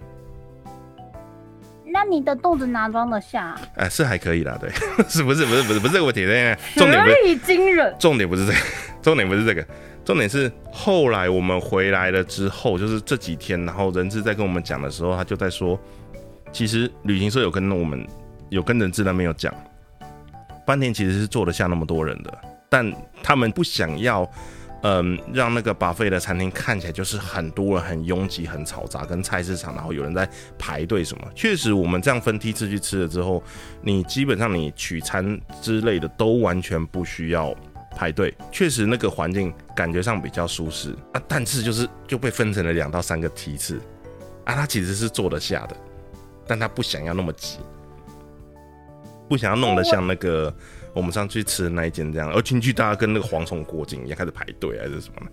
[1.84, 3.54] 那你的肚子哪装得下？
[3.74, 4.70] 哎，是还可以啦，对，
[5.10, 6.24] 是不是不是不是不是这个问题，
[6.74, 8.58] 重点不是惊人，重点不是这个，
[9.02, 9.62] 重点不是这个，
[10.06, 15.78] 重点是后来我们回来了之后，就是这几天，然后人质在跟我们讲的时候，他就在说，
[16.50, 18.02] 其实旅行社有跟我们。
[18.52, 19.52] 有跟人质的没有讲，
[20.66, 22.38] 饭店其实是坐得下那么多人的，
[22.68, 24.30] 但他们不想要，
[24.82, 31.26] 嗯，让那个巴菲的餐厅看起来就是很多人、很拥挤、很嘈杂，跟菜市场，然后有人在排队什么。
[31.34, 33.42] 确实，我们这样分梯次去吃了之后，
[33.80, 37.54] 你基本上你取餐之类的都完全不需要
[37.96, 41.22] 排队，确实那个环境感觉上比较舒适啊。
[41.26, 43.80] 但是就是就被分成了两到三个梯次
[44.44, 45.76] 啊，它其实是坐得下的。
[46.44, 47.58] 但他不想要那么急，
[49.32, 50.54] 不想要弄得像那个
[50.92, 55.30] 我们上去吃的那一间这样，而进去大家跟那个蝗虫过境一样开始排队还是什么呢？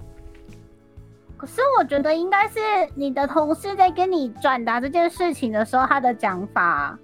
[1.35, 2.59] 可是我觉得应该是
[2.95, 6.97] 你的同事在跟你转达这件事情的时候，他的讲法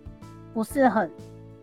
[0.54, 1.12] 不是很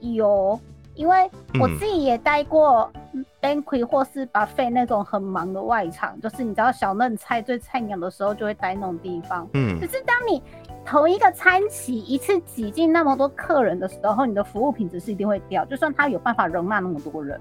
[0.00, 0.60] 有，
[0.94, 2.92] 因为我自己也待过
[3.40, 9.48] banquet 或是 buffet 那种很忙的外场，就是你知道小嫩菜最菜鸟的时候就会待那种地方。
[9.54, 10.42] 嗯可，是当你
[10.84, 17.40] 同一个餐期一次挤进那么多客人的时候，你的服务品质是一定会掉，就算他有办法容纳那么多人，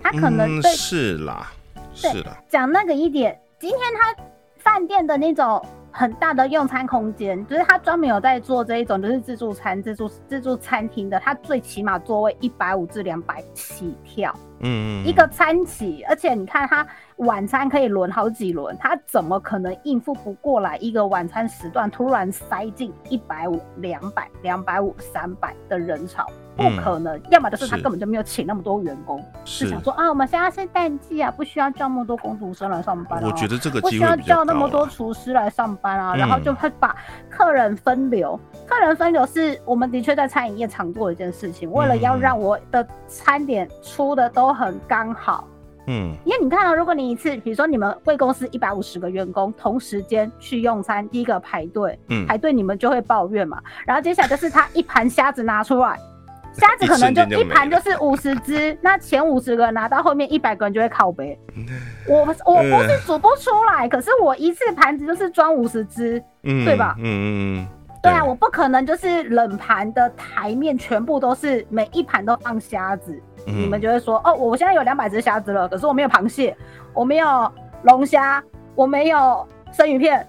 [0.00, 1.52] 他可能嗯对是啦，
[1.92, 4.22] 是啦，讲那个一点，今天他
[4.56, 14.32] 饭店的那种很大的用餐空间，就是他专门有在做这一种就是自助餐、自助自助餐厅的，他最起码座位一百五至两百起跳。
[14.62, 16.86] 嗯嗯，一个餐起，而且你看他
[17.20, 26.26] 晚餐可以轮好几轮，他怎么可能应付不过来一个晚餐时段突然塞进一百五、两百、两百五、三百的人潮？
[26.56, 33.26] 不嗯可能，要么就是他根本就没有请那么多员工，是是想，说啊，我们现在是淡季啊，不需要叫那么多工读生来上班、啊。
[33.26, 34.86] 我觉得这个不需要叫那么多。
[34.86, 36.96] 厨师来上班啊，嗯然后就会把
[37.28, 38.38] 客人分流。
[38.66, 45.44] 客人分流是我们的确在餐饮业常做的一件事情，为了要嗯让我的餐点出的都很刚好。
[45.46, 53.60] 嗯因为你看到、如果你一次，比如说你们贵公司一百五十个员工同时间去用餐，第一个排队，嗯，排队你们就会抱怨嘛。
[53.86, 55.98] 然后接下来就是他一盘虾子拿出来，
[56.52, 61.38] 虾子可能就一盘就是五十只，那前五十个人拿到后面一百个人就会靠背。
[62.06, 66.94] 我我不是煮不出来，可是我一次盘子就是装五十只，嗯对吧？
[66.98, 67.26] 嗯嗯
[67.58, 67.66] 嗯，
[68.02, 73.62] 对啊，我不可能就是冷盘的台面全部都是每一盘都放虾子，嗯。
[73.62, 76.56] 你们就会说哦，我现在有两百只虾子了，可是我没有螃蟹，
[76.92, 78.42] 我没有龙虾，
[78.74, 80.26] 我没有生鱼片。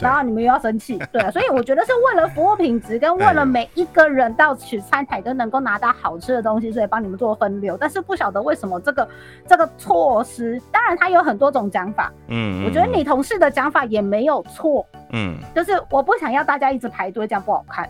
[0.00, 7.76] 然后你们又要生气， 对啊，所以我觉得是为了服务品质，跟为了每一个人到取餐台都能够拿到好吃的东西，所以帮你们做分流。
[7.78, 9.08] 但是不晓得为什么这个
[9.46, 15.36] 这个措施，当然它有很多种讲法，嗯，我觉得你同事的讲法也没有错，嗯。
[15.54, 17.88] 就是我不想要大家一直排队，这样不好看。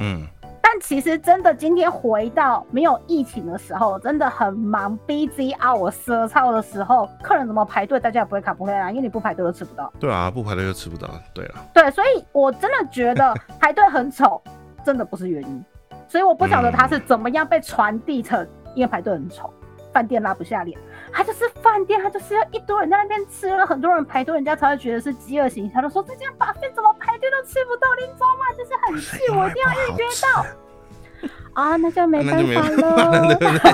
[0.00, 0.26] 嗯
[0.74, 9.92] 但其实真的今天回到没有疫情的时候，真的很忙，busy hour 奢操的时候，客人怎么排队，大家也不会卡不会啦，因为你不排队都吃不到。
[10.00, 11.08] 对啊，不排队就吃不到。
[11.32, 14.42] 对啊，对，所以我真的觉得排队很丑，
[14.84, 15.64] 真的不是原因。
[16.08, 19.54] 所以我不晓得他是怎么样被传递成，因为排队很丑，
[19.92, 20.76] 饭店拉不下脸。
[21.12, 25.70] 他就是饭店，他就是要一堆人在那边吃了，很多人排队，人家才会觉得是饥饿型。
[25.70, 30.44] 他就说这间把费怎么排队都吃不到，林总嘛，就是很气，我一定要预约到。
[31.54, 33.48] 啊，那就没办那就没法办法了， 对。
[33.48, 33.70] 不对？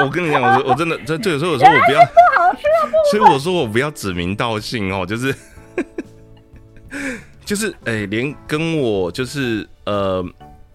[0.04, 5.34] 我跟你讲，我我真的这这有时候我说我不要，不好吃啊，所以我说我不要指名道姓哦，就是
[7.44, 10.24] 就是哎、连跟我就是呃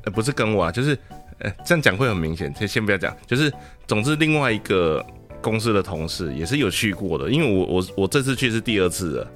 [0.03, 0.97] 呃不是跟我啊，就是
[1.39, 3.51] 呃这样讲会很明显，先先不要讲，就是
[3.87, 5.05] 总之另外一个
[5.41, 9.27] 公司的同事也是有去过的，因为我我我这次去是第二次了，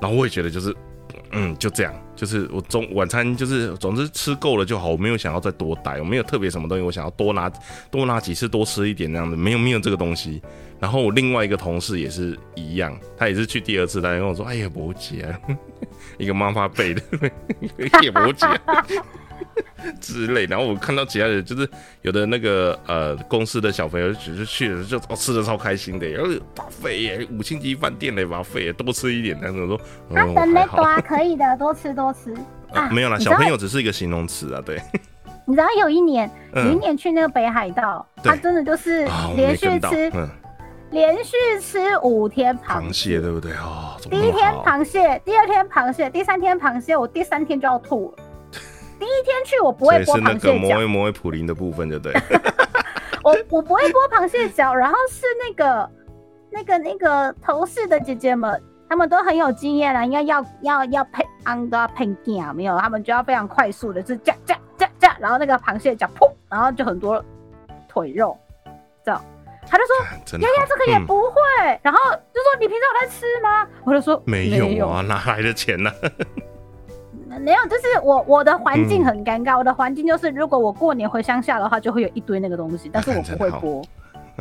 [0.00, 0.74] 然后我也觉得就是
[1.32, 7.50] 嗯就这样，就是我中晚餐就是总之吃够了就好，我没有想要再多待，我没有特别什么东西，我想要多拿
[7.90, 10.42] 多拿几次多吃一点那样的，没有没有这个东西。
[10.80, 15.38] 然后我另外一个同事也是一样，他也是去第二次，他跟我说：“哎呀，伯姐、
[16.16, 17.02] 一个妈妈辈的，
[18.02, 18.86] 也伯姐、啊、
[20.00, 21.68] 之类。”然后我看到其他人，就是
[22.02, 29.76] 有的那个呃公司的小朋友，只是去了就哦吃的超开心的，然后把费耶，五星级饭店的把费多吃一点，那种说，
[30.16, 30.82] 啊，嗯，等那还好。
[30.82, 32.34] 啊，可以的，多吃多吃。
[32.72, 34.80] 啊，没有啦，小朋友只是一个形容词啊，对，
[35.44, 40.28] 你知道有一年，有一嗯，年去那个北海道，他真的就是连续吃，嗯，
[40.92, 43.50] 连续吃五天螃螃蟹对不对？
[43.54, 48.22] 哦，第一天螃蟹，第二天螃蟹，第三天螃蟹，我第三天就要吐了。
[49.00, 52.14] 第一天去我不会剥螃蟹脚个摩威，摩威普林的部分，对不对？
[53.24, 55.90] 我我不会剥螃蟹脚，然后是那个
[56.50, 62.06] 那个那个头饰的姐姐们，她们都很有经验了，应该要要要配安都要配
[62.38, 67.24] 啊，没有，她们就要非常快速的，就是夹夹夹夹，然后那个螃蟹脚噗，然后就很多
[67.88, 68.36] 腿肉，
[69.02, 69.24] 这样，
[69.66, 69.96] 他就说。
[70.38, 71.98] 丫丫这个也嗯不会，然后
[72.32, 73.66] 就说你平常有在吃吗？
[73.84, 75.90] 我就说没有啊，哪来的钱呢？
[77.40, 83.84] 没有，就是我我的环境嗯很尴尬，我的环境就是如果我过年回乡下的话，就会有一堆那个东西，但是我不会剥，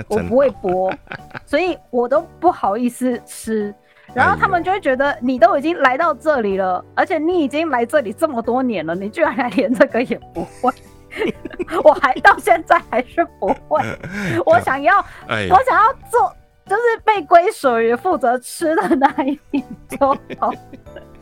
[0.08, 0.94] 我不会剥，
[1.46, 3.74] 所以我都不好意思吃。
[4.12, 10.74] 然后他们就会觉得你都已经来到这里了，而且你已经来这里这么多年了，你居然还连这个也不会，
[11.84, 13.80] 我还到现在还是不会。
[14.48, 16.36] 我想要，哎我，想要做，
[16.66, 20.08] 就是被归属于负责吃的那一点就
[20.40, 20.52] 好。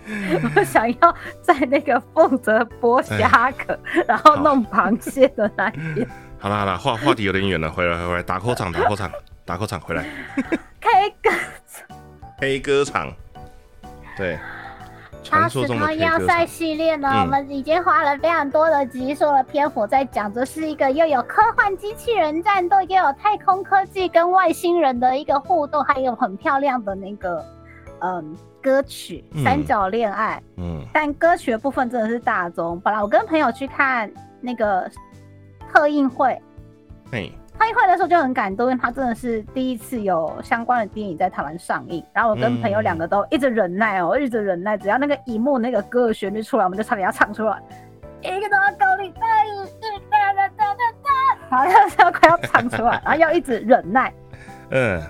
[0.55, 6.07] 我想要在那个负责剥虾壳，然后弄螃蟹的那一边。
[6.39, 9.11] 好了好了，话话题有点远了，回来回来，打 call 场打 call 场
[9.43, 10.05] 打 call 场回来。
[10.79, 11.31] K 歌
[12.39, 13.11] ，K 歌场，
[14.15, 14.37] 对，
[15.23, 17.21] 传大石说中的头要塞系列呢，嗯。
[17.21, 27.43] 我们已经花了非常多的集数的篇幅在讲，这是一个又有科幻机器人战斗，又有太空科技跟外星人的一个互动，还有很漂亮的那个
[28.01, 28.37] 嗯
[28.67, 32.77] 歌曲嗯《三角恋爱》嗯但歌曲的部分真的是大宗。
[32.81, 34.91] 本来我跟朋友去看那个
[35.71, 36.37] 特映会，
[37.09, 42.03] 嘿，特映会的时候就很感动，因为他真的是第一次有相关的电影在台湾上映。
[42.11, 47.57] 然后我跟朋友两个都一直忍耐哦，一直忍耐，只要那个荧幕那个歌的旋律出来，我们就差点要唱出来。
[48.21, 49.79] 一个都要高丽大雨是
[50.11, 54.13] 哒哒哒哒哒，好像是要快要唱出来，然后要一直忍耐。
[54.71, 55.01] 嗯，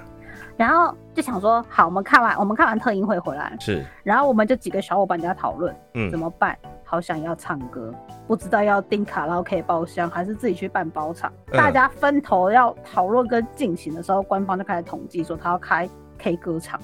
[0.56, 5.76] 然后就想说，好，我们看完我们看完特映会回来，是，然后我们就几个小伙伴在讨论。
[5.96, 6.56] 嗯怎么办？
[6.84, 7.92] 好想要唱歌，
[8.28, 11.34] 不知道要订卡拉 OK 包厢，还是自己去办包场。
[11.52, 16.80] 嗯大家分头要讨论跟进行的时候，官方就开始统计说他要开 K 歌场。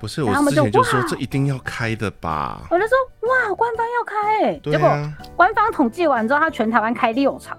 [0.00, 2.62] 不是他们我之前就就哇说这一定要开的吧？
[2.70, 2.96] 我就说
[3.28, 4.88] 哇，官方要开哎、结果
[5.36, 7.58] 官方统计完之后，他全台湾开六场，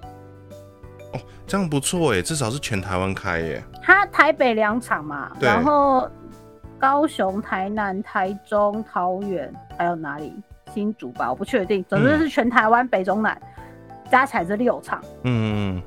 [1.48, 3.64] 这样不错哎，至少是全台湾开耶。
[3.82, 6.08] 他台北两场嘛，然后
[6.78, 10.34] 高雄、台南、台中、桃园，还有哪里？
[10.74, 11.84] 新竹吧，我不确定。
[11.86, 13.42] 总之是全台湾北中南
[14.12, 15.02] 加起来这六场。
[15.24, 15.82] 嗯，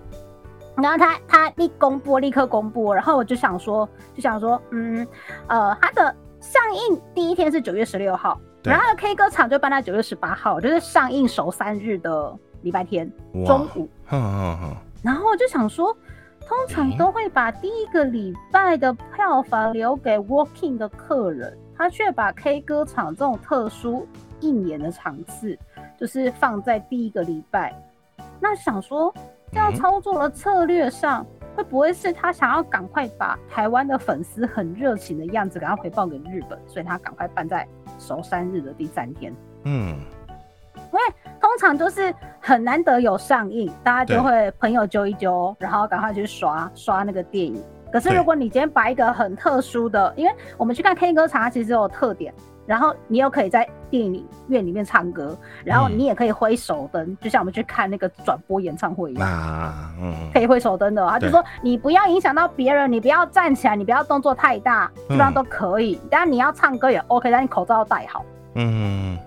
[0.78, 5.06] 然后他他一公布，立刻公布，然后我就想说，就想说，嗯，
[5.48, 13.08] 呃，他的上映第一天是九月十六号，然后他的 K 歌场就办在九月十八号，就是上映首三日的礼拜天
[13.46, 13.88] 中午。
[15.02, 15.96] 然后我就想说，
[16.46, 24.06] 通常都会把第一个礼拜的票房留给 Walking 的客人，他却把 K 歌场这种特殊
[24.40, 25.58] 应演的场次，
[25.98, 27.74] 就是放在第一个礼拜。
[28.40, 29.14] 那想说，
[29.52, 37.66] 这样嗯操作的策略上，会不会是他想要赶快把台湾的粉丝很热情的样子赶快回报给日本，所以他赶快办在
[37.98, 39.34] 首三日的第三天？
[39.64, 39.98] 嗯，
[41.40, 47.62] 通常就是很难得有上映，大家就会朋友揪一揪，然后赶快去刷刷那个电影。
[47.92, 52.32] 可是如果你今天把一个很特殊的，因为我们去看 K 歌场，它其实有特点，
[52.64, 59.28] 然后你又可以在电影院里面唱歌，然后嗯你也可以挥手灯，就像我们去看那个转播演唱会一样。
[59.28, 66.00] 那嗯，可以挥手灯的哦，他就说你不要影响到别人，你不要站起来，你不要动作太大，基本上嗯都可以。
[66.08, 68.24] 但你要唱歌也 OK，但你口罩要戴好。
[68.54, 69.18] 嗯，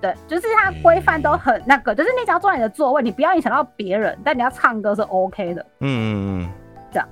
[0.00, 5.66] 对，就是它规范都很那个，就是你只要坐在你的座位，你不要影响到别人，但你要唱歌是 OK 的。
[5.80, 6.48] 嗯嗯嗯，
[6.92, 7.08] 这样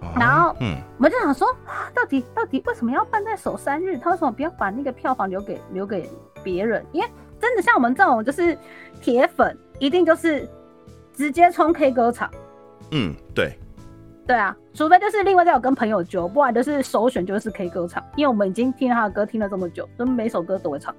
[0.00, 3.98] 哦，然后嗯，我们就想说，啊到底到底为什么要办在首三日？
[3.98, 6.08] 他为什么不要把那个票房留给留给
[6.42, 6.84] 别人？
[6.92, 8.56] 因为真的像我们这种就是
[9.00, 10.48] 铁粉，一定就是
[11.12, 12.30] 直接冲 K 歌场。
[12.92, 13.58] 嗯，对，
[14.26, 20.94] 对啊，除非就是另外再有跟朋友揪，不然就是首选就是 K 歌场，因为我们已经听他的歌听了这么久，就每首歌都会唱。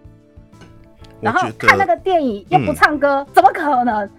[1.24, 4.10] 我然后觉看那，个电影又不嗯怎么怎么可能？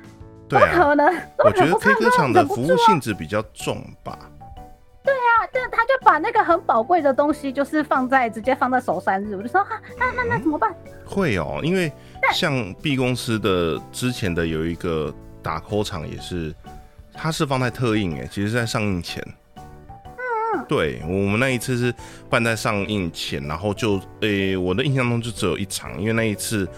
[0.49, 1.07] 怎对啊，么可能？
[1.37, 2.01] 怎么我觉得 K 歌？
[2.01, 2.45] 歌场的！
[2.47, 4.19] 服务性质比较重吧。
[5.03, 10.75] 对啊，对，他就把那个很宝贵的东西，就是放在直接放在首三日，我就说哈，那那那怎么办？
[11.05, 11.93] 会哦，因为
[12.33, 15.13] 像 B 公司的之前的有一个
[15.43, 16.55] 打 call 场也是，
[17.13, 19.23] 它是放在特映哎，其实在上映前。
[20.55, 21.95] 嗯，对我们那一次是
[22.31, 26.69] 办在上映前，然后就诶、我的印象中就只有一场，因为那一次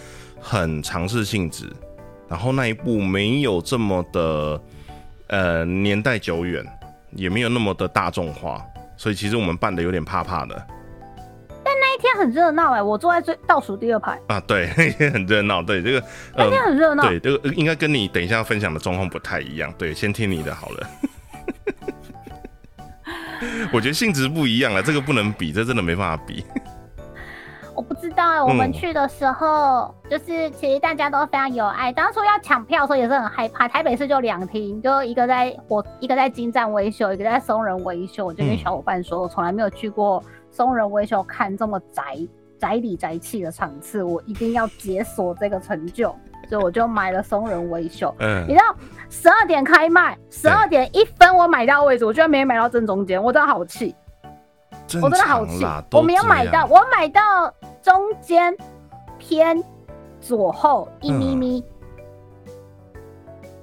[0.41, 1.71] 很尝试性质，
[2.29, 4.61] 然后那一部没有这么的
[5.29, 6.65] 呃年代久远，
[7.13, 8.63] 也没有那么的大众化，
[8.97, 10.67] 所以其实我们办的有点怕怕的。
[11.65, 15.61] 但那一天很热闹哎，我坐在最倒数第二排，啊，对， 那天很热闹。
[15.61, 16.01] 对，这个
[16.37, 17.03] 那天很热闹。
[17.03, 19.73] 对，这个呃应该跟你等一下分享的状况不太一样。
[19.77, 20.87] 对，先听你的好了。
[23.73, 26.45] 我觉得性质不一样了，这个不能比，这真的没办法比。
[27.77, 31.93] 我不知道哎，我们嗯去的时候，就是其实大家都非常有爱。
[31.93, 38.25] 当初要抢票的时候也是很害怕，台北市就两厅，就一个在火一个在金站维修，一个在松仁维修。
[38.25, 42.17] 我就跟嗯小伙伴说，我从来没有去过松仁维修看这么宅
[42.59, 46.17] 宅里宅气的场次，我一定要解锁这个成就，
[46.49, 48.15] 所以我就买了松仁维修。
[48.19, 48.75] 嗯你，知道
[49.09, 53.95] 十二点开卖，十二点一分我买到位置，我居然没买到正中间，我真的好气。
[55.03, 58.57] 我真的好气我没有买到，我买到中间
[59.19, 59.61] 偏
[60.21, 61.65] 左后一咪咪，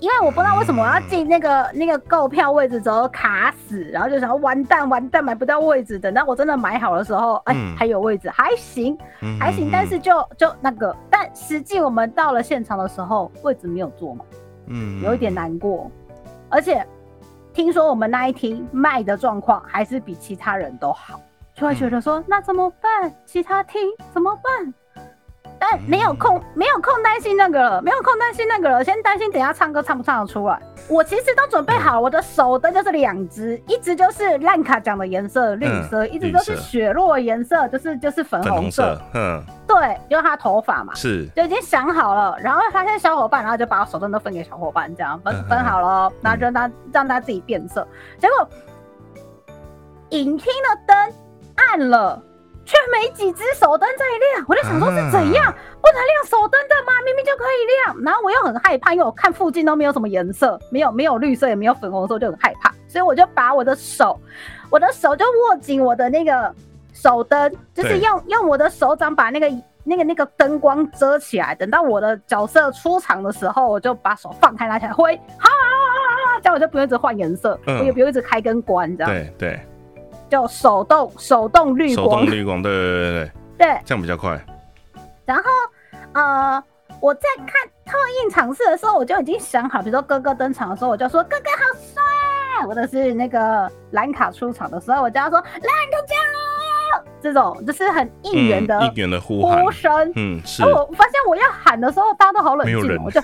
[0.04, 7.74] 因为我不知道为什么我要进那个那个购票位置之后卡死，然后就想完蛋完蛋买不到位置，等到我真的买好的时候，哎、嗯。
[7.78, 14.26] 还有位置，还行嗯还行，但是就就那个，但实际我们到了现场的时候，位置没有坐嘛，
[14.68, 15.90] 嗯有一点难过，
[16.50, 16.86] 而且
[17.54, 21.18] 听说我们那一厅卖的状况还是比其他人都好，
[21.54, 23.10] 就会觉得说、那怎么办？
[23.26, 23.82] 其他厅
[24.14, 24.74] 怎么办？
[25.60, 30.60] 但没有空，没有空担心那个了，没有空担心那个了，先担心等下唱歌唱不唱得出来。
[30.90, 39.02] 我其实都准备好，我的手灯就是两只，一只就是烂卡讲的颜色绿色，一只就是雪落颜色，就是就是粉粉红红色。
[39.14, 40.94] 嗯，对，因为他头发嘛。
[40.94, 47.88] 是，就已经想好了，然后发现小伙伴，然后就把手灯都分给小伙伴，这样分嗯分好了哦，然后就让他让他自己变色。
[48.20, 48.50] 结果
[50.10, 51.14] 影厅的灯
[51.56, 52.22] 暗了，
[52.74, 54.04] 却没几只手灯在
[54.34, 56.94] 亮，我就想说是怎样，啊不能亮手灯的吗？
[57.06, 58.04] 明明就可以亮。
[58.04, 64.20] 然后我又很害怕，因为我看附近都没有什么颜色，没有没有绿色，也没有粉红色，我就很害怕，所以我就把我的手，
[64.72, 66.52] 我的手就握紧我的那个
[66.94, 69.48] 手灯，就是用用我的手掌把那个
[69.84, 71.54] 那个那个灯光遮起来。
[71.54, 75.50] 等到我的角色出场的时候，我就把手放开拿起来挥，好，
[76.42, 79.68] 这样我就不用一直换颜色，嗯我也不用一直开跟关，这样对对，
[80.34, 83.82] 就手动手动绿手光动，绿光，对对对对，对。
[83.86, 84.44] 这样比较快。
[85.26, 85.44] 然后
[86.14, 86.64] 呃，
[87.00, 87.54] 我在看
[87.86, 100.12] 特映场次的时候，我就已经想好，比如说哥哥登场的时候，我就说哥哥好帅，或者是那个兰卡出场的时候，我就要说兰卡加油，这种就是很应援的嗯应援的呼喊呼，声。
[100.16, 103.22] 嗯，是我发现我要喊的时候，大家都好冷静哦，我就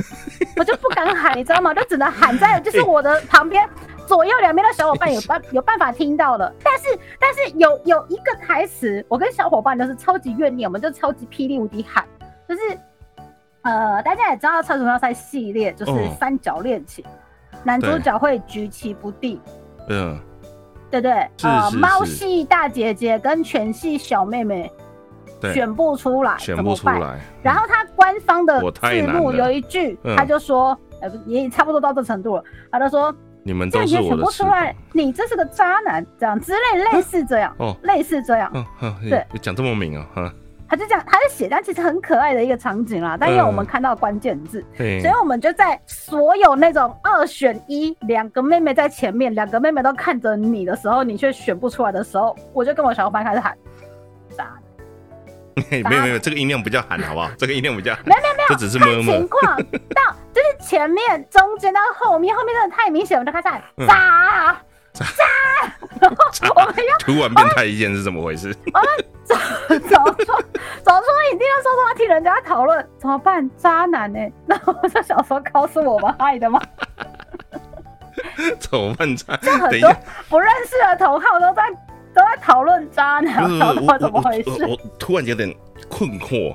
[0.58, 1.74] 我就不敢喊，你知道吗？
[1.74, 3.68] 就只能喊在 就是我的旁边。
[4.10, 6.86] 左右两边的小伙伴有办 有办法听到了，但是
[7.20, 12.04] 但是有有一个台词，我跟小伙伴都是超级怨念，我们就超级霹雳无敌喊，
[12.48, 12.62] 就是
[13.62, 16.12] 呃，大家也知道《超级要塞》系列就是嗯。
[16.20, 17.06] 三角恋情，
[17.64, 19.40] 男主角会举棋不定，
[19.90, 20.20] 嗯，
[20.90, 21.12] 对对？
[21.38, 24.72] 是呃，猫系大姐姐跟犬系小妹妹
[25.40, 26.58] 对，选不出来，选？
[26.58, 27.20] 不出来。
[27.44, 30.16] 然后他官方的字幕有一句，嗯。
[30.18, 33.14] 他就说，呃，不也差不多到这程度了，他就说
[33.50, 40.34] 你们这样也选都是我的不出来。，你这是个渣男，这样之类类似这样，哦，类似这样，嗯哼，对，讲这么明啊，哈，
[40.68, 45.00] 他就这样，他就写，但其实很可爱的一个场景啦，但因为我们嗯看到关键字，对。
[45.02, 53.58] 所以，我们就在所有那种二选一，两个妹妹在前面，两个妹妹都看着你的时候，你却选不出来的时候，我就跟我小伙伴开始喊
[55.90, 57.30] 没有没有，这个音量比较喊，好不好？
[57.38, 59.56] 这个音量比较喊，没有没有没有，这只是么看情，况，
[59.94, 64.58] 到就是前面、中间到后面，后面真的太明显，我就开始喊嗯渣
[64.94, 65.06] 渣，
[66.02, 66.16] 然后
[66.56, 68.54] 我们要突然变态一件是怎么回事？
[69.26, 76.60] 走出走出影厅的时候，都要听人家讨论怎么办，渣男呢、然后我就想说，告诉我们害的吗？
[78.60, 79.16] 怎么办？
[79.16, 79.96] 这就很多
[80.30, 81.64] 不认识的同号都在
[82.20, 84.66] 都在讨论渣男，不是然后我怎么回事？
[84.66, 85.56] 我突然有点
[85.88, 86.54] 困惑，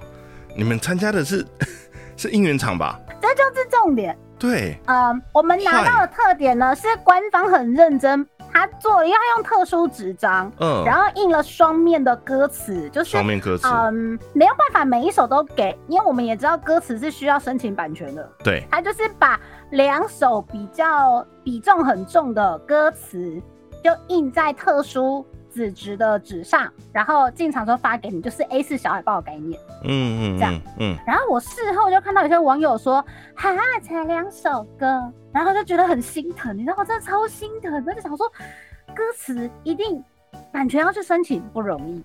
[0.54, 1.46] 你们参加的是
[2.18, 3.00] 是应援场吧？
[3.22, 4.14] 这就是重点。
[4.38, 18.30] 对，嗯，我们拿到的特点呢是官方很认真，他做要用特殊纸张，嗯，然后印了双面的歌词，就是双面歌词，嗯，没有办法每一首都给，因为我们也知道歌词是需要申请版权的。
[18.42, 19.40] 对，他就是把
[19.70, 23.40] 两首比较比重很重的歌词，
[23.82, 29.58] 就印在特殊纸质的纸上，然后进场时候发给你，就是 A 四小海报的概念。
[29.84, 33.00] 嗯嗯这样嗯嗯，然后我事后就看到有些网友说，
[33.36, 34.86] 哈，才两首歌，
[35.32, 36.84] 然后就觉得很心疼，你知道吗？
[36.84, 38.28] 真的超心疼的，就想说，
[38.94, 40.02] 歌词一定
[40.52, 42.02] 版权要去申请不容易，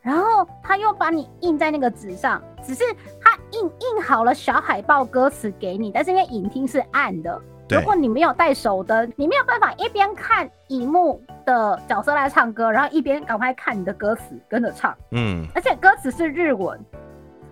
[0.00, 2.84] 然后他又把你印在那个纸上，只是
[3.20, 14.96] 他印印好了小海报歌词给你，但是因为影厅是暗的，对如果你没有带手灯，你没有办法一边看荧幕的角色来唱歌，然后一边赶快看你的歌词跟着唱。
[15.10, 16.78] 嗯，而且歌词是日文，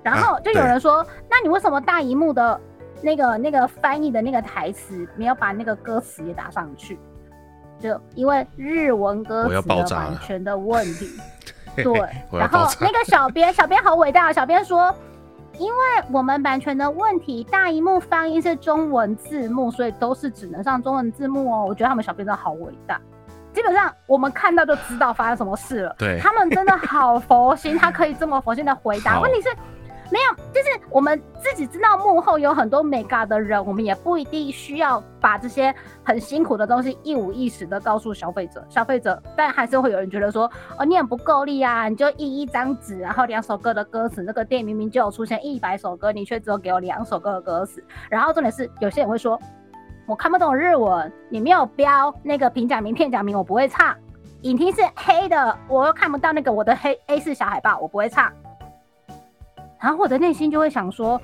[0.02, 2.60] 然后啊就有人说，那你为什么大荧幕的
[3.02, 6.98] 那个那个翻译的那个台词没有把那个歌词也打上去？
[7.80, 11.10] 就因为日文歌词的版权的问题。
[11.76, 11.92] 嘿 对
[12.30, 14.94] 然后那，个小编，小编好伟大，小编说。
[15.58, 15.78] 因为
[16.10, 21.64] 我们版权的问题，大荧幕翻译是中文字幕，所以都是只能上中文字幕哦。
[21.66, 23.00] 我觉得他们小编真的好伟大，
[23.52, 25.94] 基本上我们看到就知道发生什么事了。
[25.98, 29.20] 对他们真的好佛心，他可以这么佛心的回答。
[29.20, 29.48] 问题是，
[30.14, 38.64] 没有，就是我们自己知道幕后有很多美嘎的人，我们也不一定需要把这些很辛苦的东西一五一十的告诉消费者。
[38.70, 40.48] 消费者，但还是会有人觉得说，
[40.78, 47.82] 哦，你很不够力啊，你就印一张纸，然后两首歌的歌词，那个店明明就有出现一百首歌，你却只有给我两首歌的歌词。
[48.08, 49.36] 然后重点是，有些人会说，
[50.06, 53.92] 我看不懂日文，你没有标那个平假名片假名，我不会唱。
[54.42, 58.32] 影厅是黑的，我又看不到那个我的黑 A 四小海报，我不会唱。
[59.84, 61.20] 然后我的内心就会想说，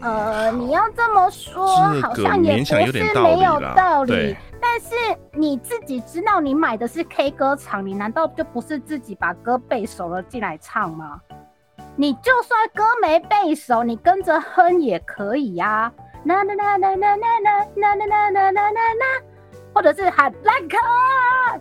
[0.00, 1.64] 呃，你要这么说，
[2.02, 4.36] 好像也不是没有道理。
[4.60, 11.20] 但是你自己知道，你买的是 K 歌场，你难道就不是自己把歌背熟了进来唱吗？
[11.94, 15.92] 你就算歌没背熟，你跟着哼也可以呀。
[16.24, 19.22] 啦啦啦啦啦啦啦啦啦啦啦啦，
[19.72, 20.76] 或者是喊 Like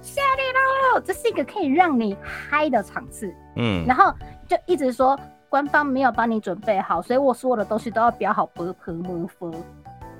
[0.02, 3.32] Shut It Out，这是一个可以让你嗨的场次。
[3.58, 4.12] 嗯，然后
[4.48, 5.16] 就一直说。
[5.52, 9.54] 官方没有帮你准备好，所以我所有的东西都要标好 b p m f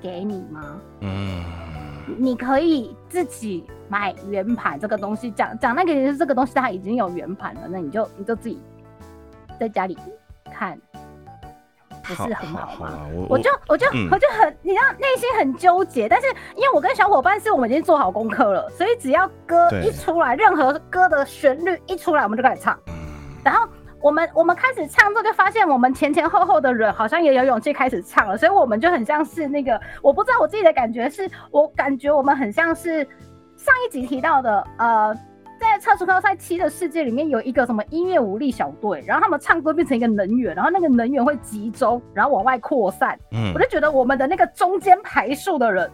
[0.02, 0.78] 给你吗？
[1.00, 1.42] 嗯，
[2.18, 8.62] 你可以自己买圆盘这个东西，讲讲那个这个东西它已经有圆盘了，那你就你就自己
[9.58, 9.98] 在家里
[10.52, 10.78] 看，
[12.04, 13.00] 不是很好吗？
[13.30, 16.28] 我就我就我就很，你知道内心很纠结，但是
[16.58, 22.78] 因为我跟小伙伴是我们已经做好功课了，所以只要歌一出来，任何歌的旋律一出来，我们就开始唱，
[23.46, 23.66] 然后。
[24.02, 33.04] 我们我们开始唱之后，就发现我们前前后后的人好像也有勇气开始唱了，所以我们就很像是那个，我不知道我自己的感觉是，我感觉我们很像是
[33.56, 35.14] 上一集提到的，呃，
[35.60, 43.16] 在超速高赛七的世界里面有一个什么音乐武力小队，然后他们唱歌变成一个能源，然后那个能源会集中，然后往外扩散。
[43.32, 45.88] 嗯，我就觉得我们的那个中间排数的人，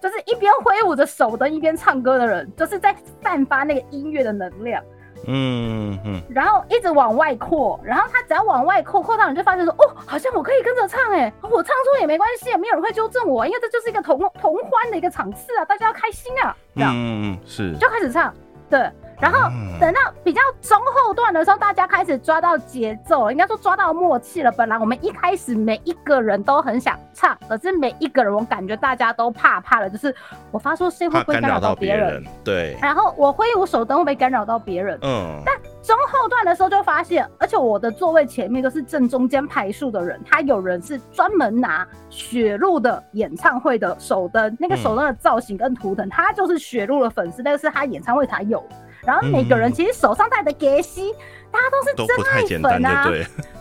[0.00, 4.80] 就是一边挥舞着手灯一边唱歌的人，就是在散发那个音乐的能量。
[5.26, 18.32] 嗯嗯，然后一直往外扩，然后他只要往外扩，扩到你就发现说，哦，好像我可以跟着唱，哎，我唱错也没关系，没有人会纠正我，因为这就是一个同同欢的一个场次啊，大家要开心啊，这样，嗯嗯是，就开始唱，
[18.70, 18.90] 对。
[19.20, 19.50] 然后
[19.80, 24.52] 等到比较中后段的时候，大家开始抓到节奏了，应该说抓到默契了。
[24.52, 30.14] 本来我们一开始每一个人都很想唱，可是每一个人我感觉大家都怕怕的，就是
[30.50, 32.24] 我发出声会不会干扰到别人？
[32.44, 32.76] 对。
[32.80, 34.98] 然后我挥舞手灯会不会干扰到别人？
[35.02, 35.42] 嗯。
[35.44, 48.64] 但中后段的时候就发现，而且我的座位前面都是正中间排数的人，他有人是专门拿雪露的演唱会的手灯，那个手灯的造型跟图腾，他就是雪露的粉丝，那个是他演唱会才有。
[49.04, 51.12] 然后每个人其实手上戴的格西，
[51.50, 53.04] 大家都是真爱粉啊！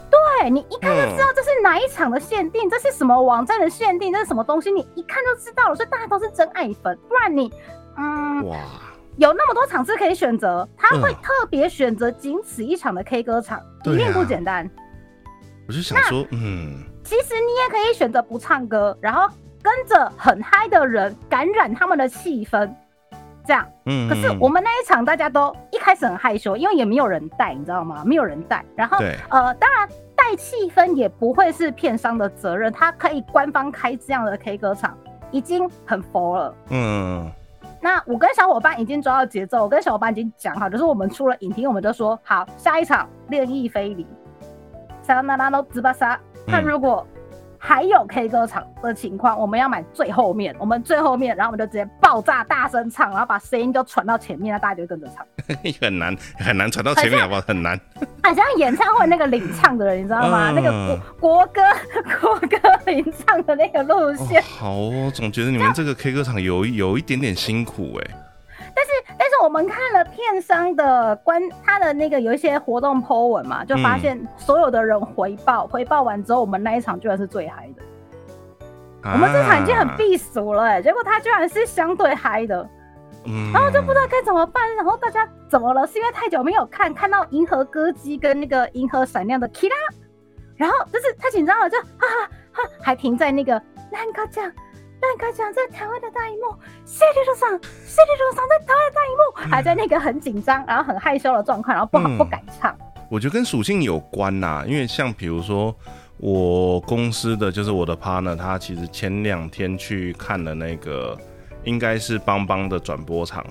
[0.09, 5.75] 对，你一看就知道这是哪一场的限定，这是什么网站的限定，这是什么东西，你一看就知道了。
[5.75, 7.51] 所以大家都是真爱粉，不然你，
[7.97, 8.57] 嗯，哇，
[9.17, 14.69] 有那么多场次可以选择，他会特别选择仅此一场的 K 歌场，一定不简单。
[15.67, 19.27] 我就想说，嗯，其实你也可以选择不唱歌，然后
[19.61, 22.73] 跟着很嗨的人感染他们的气氛。
[23.47, 28.03] 这样，嗯，可是我们那一场大家都一开始很害羞，因为也没有人带，你知道吗？
[28.05, 28.97] 没有人带，然后，
[29.29, 34.97] 呃，当然带气氛也不会是片商的责任，他可以官方开这样的 K 歌场，
[35.31, 36.55] 已经很佛了。
[36.71, 37.31] 嗯，
[37.81, 44.05] 那我跟小伙伴已经抓到节奏，我跟小伙伴已经讲好，就是我们出了影厅，我们就说好，下一场恋意非离，
[45.01, 47.07] 沙拉拉都直巴沙，那如果。
[47.59, 55.25] 还有 K 歌场的情况，我们要买最后面，我们最后面，然后我们就直接爆炸大声唱，然后把声音都传到前面，那大家就跟着唱。
[55.81, 57.41] 很难很难传到前面，好不好？
[57.41, 57.79] 很难。
[58.23, 60.51] 很像演唱会那个领唱的人，你知道吗？
[60.51, 61.61] 那个国国歌
[62.21, 64.41] 国歌领唱的那个路线。
[64.43, 68.26] 好，哦，总觉得你们这个 K 歌场有有一点点辛苦哎。
[68.77, 77.81] 但是，但是我们看了片商的关，他的那个有一些活动 po 文嘛，就发现所有的人回报，回报完之后，我们那一场居然是最嗨的。
[79.01, 82.69] 我们这场已经很避俗了，哎，结果他居然是相对嗨的，
[83.25, 84.75] 嗯，然后就不知道该怎么办。
[84.75, 85.87] 然后大家怎么了？
[85.87, 89.71] 是因为太久没有看，看到银河歌姬跟那个银河闪亮的 Kira，
[90.55, 93.53] 然后就是太紧张了，就哈哈哈，还停在那个
[93.91, 94.51] 兰卡酱。
[94.99, 97.49] 但刚讲在台湾的大荧幕，谢丽路上，
[97.85, 102.75] 谢丽路上在台湾大荧幕，还在那个很紧张，然后很害羞的状况，然后不好不敢唱。
[103.09, 105.73] 我觉得跟属性有关呐，因为像比如说
[106.17, 111.17] 我公司的就是我的 partner，他其实前两天去看了那个
[111.63, 113.45] 应该是邦邦的转播场，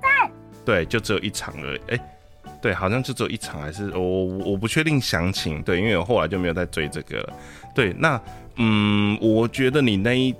[0.00, 0.30] 对，
[0.64, 1.80] 对，就只有一场而已。
[1.88, 2.16] 哎，
[2.60, 5.62] 对，好像就只有一场，还是我我不确定详情。
[5.62, 7.32] 对，因为我后来就没有再追这个了。
[7.74, 8.20] 对，那。
[8.56, 10.32] 嗯，我觉得你那一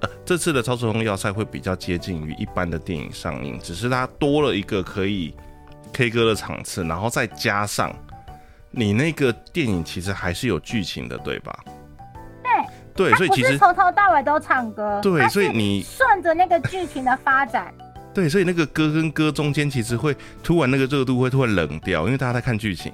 [0.00, 5.34] 呃这次的超时空要塞会比较接近于一般的电影上映，只是它多了一个可以
[5.92, 7.94] K 歌的场次，然后再加上
[8.70, 11.52] 你那个电影其实还是有剧情的，对吧？
[12.94, 15.00] 对，对，所以其实从头到尾都唱歌。
[15.02, 17.72] 对，所以你顺着那个剧情的发展。
[18.14, 22.92] 对，所以那个歌跟歌中间其实会突然那个热度会突然冷掉，因为大家在看剧情。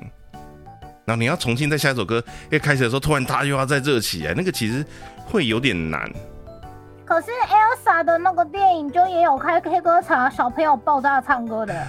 [1.09, 4.85] 然后你要重新再下一首歌，一开始的时候突然他又要再热起来，那个其实
[5.25, 6.07] 会有点难。
[7.07, 11.87] 可是 Elsa 的那个电影就也有开 K 歌场，小朋友爆炸唱歌的。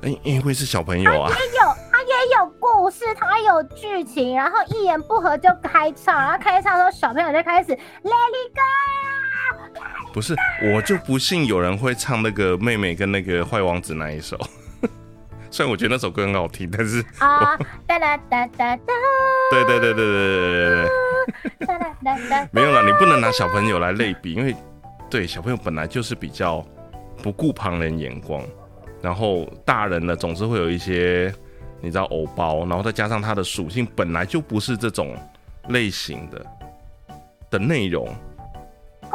[0.00, 1.28] 因因为是小朋友啊。
[1.28, 9.82] 也有，他也有故事，他有剧情，然后一言不合就开唱，然后开唱的时候小朋友就开始 Let it go。
[10.14, 10.34] 不是，
[10.72, 14.38] 我就不信有人会唱那个妹妹跟那个坏王子那一首。
[15.50, 18.92] 虽然我觉得那首歌很好听，但是啊，哒啦哒哒哒，
[19.50, 20.14] 对对对对对
[21.58, 24.54] 对对对，没有啦，你不能拿小朋友来类比，因为
[25.10, 26.64] 对小朋友本来就是比较
[27.22, 28.42] 不顾旁人眼光，
[29.00, 31.32] 然后大人呢总是会有一些
[31.80, 35.16] 你知道偶包，然后再加上他的属性本来就不是这种
[35.68, 36.46] 类型的
[37.50, 38.08] 的内容。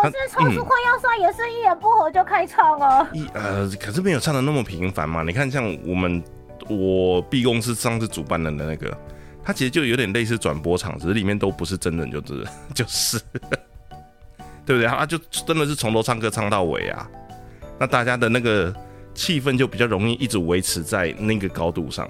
[0.04, 3.08] 可是超速快要帅也是一言不合就开唱啊！
[3.14, 5.24] 一呃，可是没有唱的那么频繁嘛。
[5.24, 6.22] 你看，像我们
[6.68, 8.98] 我 B 公司上次主办的那个，
[9.42, 13.18] 他其实就有点类似转播场，只是里面都不是真人，就是 就是，
[14.66, 14.88] 对不对？
[14.88, 17.10] 他就真的是从头唱歌唱到尾啊。
[17.80, 18.76] 那大家的那个
[19.14, 22.06] 气氛就比较容易一直维持在那个高度上，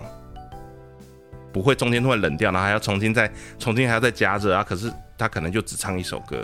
[1.51, 4.63] 不会中间突然冷掉，然后还要重新再重新还要再加热啊。
[4.63, 6.43] 可是他可能就只唱一首歌。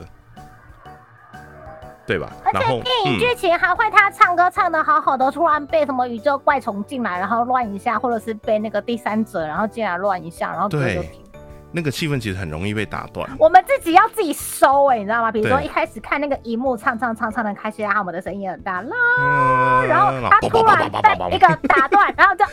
[2.09, 2.27] 对吧？
[2.43, 11.23] 而且电影剧情还会他唱歌唱的好好的，突然被什么宇宙怪虫进来，然后乱一下，或者是被那个第三者然后进来乱一下，然后歌就停。
[11.71, 13.29] 那个气氛其实很容易被打断。
[13.37, 15.31] 我们自己要自己收哎，你知道吗？
[15.31, 22.49] 比如说一开始看那个荧幕唱唱唱唱的开心，然后我们的声音很大啦，然后他突然被一个打断，然后就啊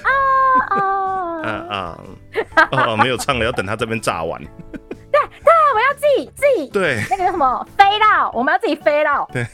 [0.68, 1.98] 啊啊
[2.72, 2.96] 啊！
[2.98, 4.38] 没有唱了，要等他这边炸完。
[5.96, 9.28] 自己自己对那个叫什么飞到，我们要自己飞到。
[9.32, 9.46] 对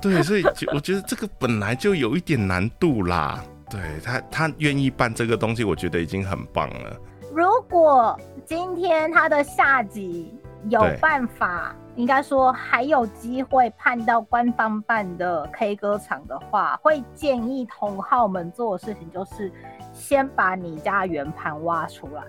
[0.00, 3.42] 对，所以我觉得这个本来就有一点难度啦。
[3.68, 6.96] 对他，他愿意办这个东西，我觉得已经很棒了。
[7.32, 10.32] 如果今天他的下集
[10.68, 19.52] 有办法，应该说还有机会判到官方办的 K 歌场的话，会建议同号们做的事情就是
[19.92, 22.22] 先把你家圆盘挖出来。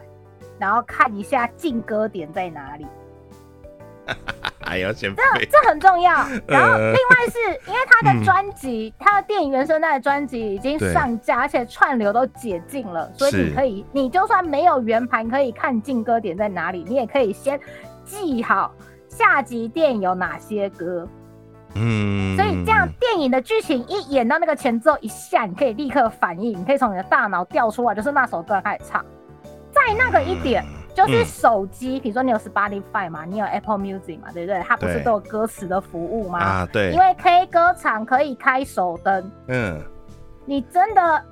[0.59, 2.87] 然后看一下进歌点在哪里，
[4.63, 6.13] 还要先这这很重要。
[6.47, 17.59] 然后另外是因为他的专辑，他的电影原声带的专辑已经上架，而且串流都解禁了，所以你可以，你就算没有圆盘可以看进歌点在哪里，你也可以先
[18.03, 18.73] 记好
[19.07, 21.07] 下集电影有哪些歌。
[21.75, 29.05] 嗯，所以这样电影的剧情一演到那个前奏一下，你可以立刻反应，你可以从你的大脑调出来，就是那首歌开始唱。
[29.71, 30.65] 在那个一点，
[31.05, 34.59] 就是手机，比如说你有 Spotify 嘛，你有 Apple Music 嘛，对不对？
[34.67, 36.39] 它不是都有歌词的服务吗？
[36.39, 36.91] 啊，对。
[36.91, 39.31] 因为 K 歌场可以开手灯。
[39.47, 39.79] 嗯。
[40.45, 41.23] 你真的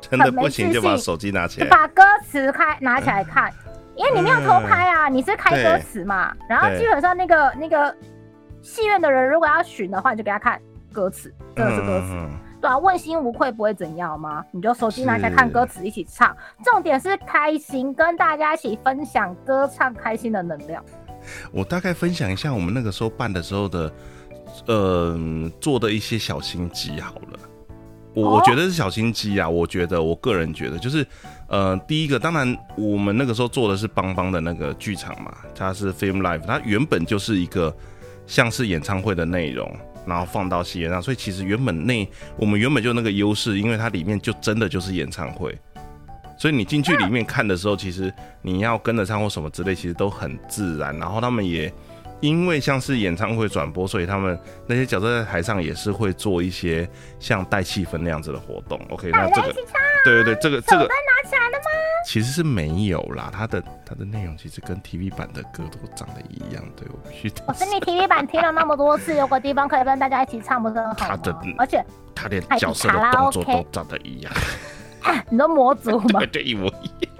[0.00, 3.52] 真的不行，就把手机拿起来，把歌词开拿起来看，
[3.94, 6.34] 因为你没有偷拍啊，你是开歌词嘛。
[6.48, 7.94] 然后基本上那个那个
[8.60, 10.60] 戏院的人如果要寻的话，你就给他看
[10.92, 12.28] 歌词，真的是歌词。
[12.62, 14.44] 对啊，问心无愧不会怎样吗？
[14.52, 16.34] 你就手机拿起来看歌词，一起唱。
[16.64, 20.80] 重点是开心，跟大家一起分享歌唱开心的能量。
[21.50, 23.92] 我大概分享一下我们那个时候办的时候的，
[24.68, 25.18] 呃，
[25.60, 27.38] 做的一些小心机好了。
[28.14, 29.48] 我我觉得是小心机啊。
[29.48, 31.04] 我觉得我个人觉得就是，
[31.48, 37.74] 呃，第一个，当然我们那个时候做的是邦邦的那个剧场嘛，它是 Film Live，它原本就是一个
[38.24, 39.68] 像是演唱会的内容。
[40.06, 45.56] 然后放到戏院上，所以其实原本那我们原本就那个优势，因为它里面就真的就是演唱会，
[46.36, 50.96] 所以你进去里面看的时候，其实你要跟着唱或什么之类，其实都很自然。
[50.98, 51.72] 然后他们也
[52.22, 58.80] 因为像是演唱会转播，所以他们那些角色在台上也是会做一些像带气氛那样子的活动。
[58.90, 59.52] OK，那这个
[60.04, 61.64] 对对对，这个这个拿起来了吗？
[62.06, 67.32] 其实是没有啦，它的它的内容其实跟 TV 版的歌都长得一样，对我必须。
[67.46, 74.32] 我是你 TV 版听了那么多次，有个地方可以跟大家一起唱，不是很好他的，而且他连角色的动作都长得一样。
[75.28, 76.20] 你说模组吗？
[76.30, 77.11] 对，一模一样。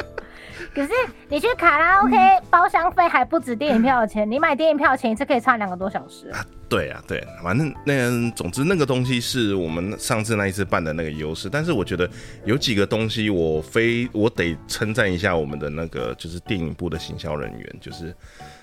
[0.75, 0.91] 可是
[1.29, 2.17] 你去卡拉 OK
[2.51, 6.45] 包厢费还不止电影票的钱， 你买电影票钱一次可以唱两个多小时啊！
[6.69, 12.09] 对啊，对，反正那总之那个东西是我们上次那一次办的那个优势，但是我觉得
[12.47, 18.15] 有几个东西我非我得称赞一下我们的那个就是电影部的行销人员，就是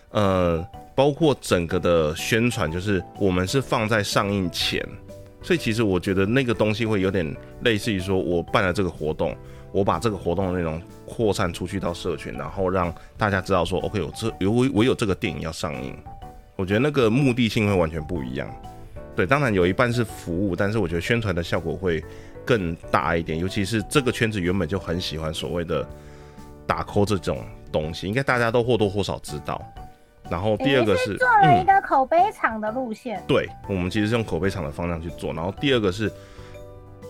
[0.09, 4.83] 呃包括整个的宣传，就是我们是放在上映前
[5.41, 9.37] 所以其实我觉得那个东西会有点类似于说，我办了这个活动，
[9.71, 15.97] 我把这个活动的内容扩散出去到社群，然后让大家知道说，OK，我这有我我有这个电影要上映。
[16.55, 18.49] 我觉得那个目的性会完全不一样。
[19.15, 22.03] 对，当然有一半是服务，但是我觉得宣传的效果会
[22.45, 25.87] 更大一点，尤其是这个圈子原本就很喜欢所谓的
[26.65, 29.61] 打 call 这种东西，应该大家都或多或少知道。
[30.29, 35.33] 然后第二个是做了一个口碑场的路线，对我们其实是用口碑场的方向去做。
[35.33, 36.11] 然后第二个是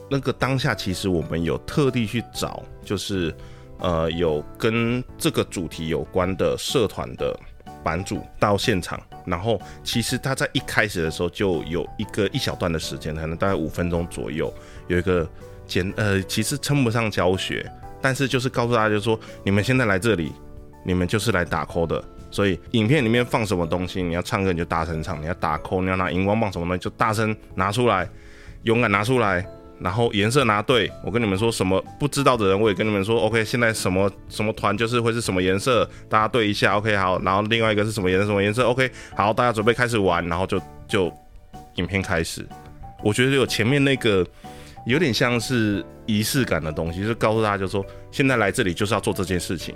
[0.09, 3.33] 那个当下，其实我们有特地去找，就是
[3.79, 7.37] 呃有跟这个主题有关的社团的
[7.83, 8.99] 版主到现场。
[9.25, 14.51] 然后其实他在一开始的时候就有一个一小段的时间，可能大概五分钟左右，
[14.87, 15.27] 有一个
[15.67, 17.69] 简呃其实称不上教学，
[18.01, 20.31] 但是就是告诉大家就说，你们现在来这里，
[20.83, 22.03] 你们就是来打 call 的。
[22.31, 28.09] 所以影片里面放什么东西，你要唱歌你就大声唱，你要打 call 你要拿荧光棒什么东西就大声拿出来，
[28.63, 29.45] 勇敢拿出来，
[29.79, 30.91] 然后颜色拿对。
[31.03, 37.21] 我跟你们说什么不知道的人，我也跟你们说，OK，现在什么什么团就是会是什么颜色，大家对一下，OK，好。
[37.21, 41.13] 然后另外一个是什么颜色什么颜色，OK，好，大家准备开始玩，然后就就
[41.75, 42.45] 影片开始。
[43.03, 44.25] 我觉得有前面那个
[44.85, 49.75] 有点像是仪式感的东西，就告诉大家就说，现在来这里就是要做这件事情。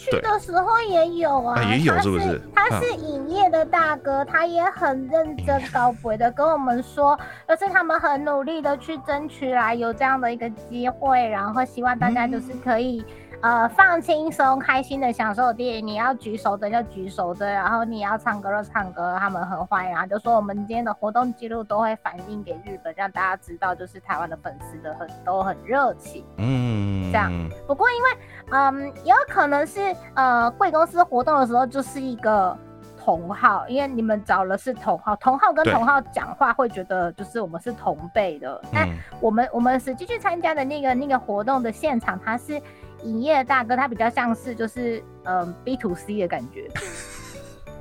[0.00, 2.40] 去的时候也有啊，也有是不是？
[2.54, 13.04] 他是影业的大哥，他也很认真高贵的跟我们说，而是他们很努力的去争取来有这样的一个机会，然后希望大家就是可以。
[13.42, 15.86] 呃，放轻松、开心的享受电影。
[15.86, 20.06] 你要举手的就举手的，然后你要唱歌就唱歌，他们很欢迎啊。
[20.06, 26.22] 就说我们今天的活动记录都会反映给日本，让大家知道，就是台湾的粉丝的很都很热情。
[26.36, 27.32] 嗯，这样。
[27.66, 28.10] 不过因为，
[28.50, 29.80] 嗯，也有可能是
[30.14, 32.54] 呃贵公司活动的时候就是一个
[33.02, 38.60] 同号，因为你们找了是同号，同号跟同号讲话会觉得就是我们是同辈的。
[38.70, 38.86] 但
[39.18, 42.60] 我们我们实际去参加的那个那个活动的现场，它是。
[43.04, 46.68] 营业大哥，他比较像是就是嗯 B to C 的感觉，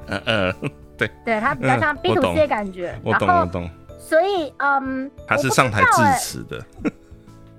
[0.07, 6.63] 嗯 嗯，对，对他比较像 B to C 的感觉，我懂我懂，所以嗯，他是上台致辞的，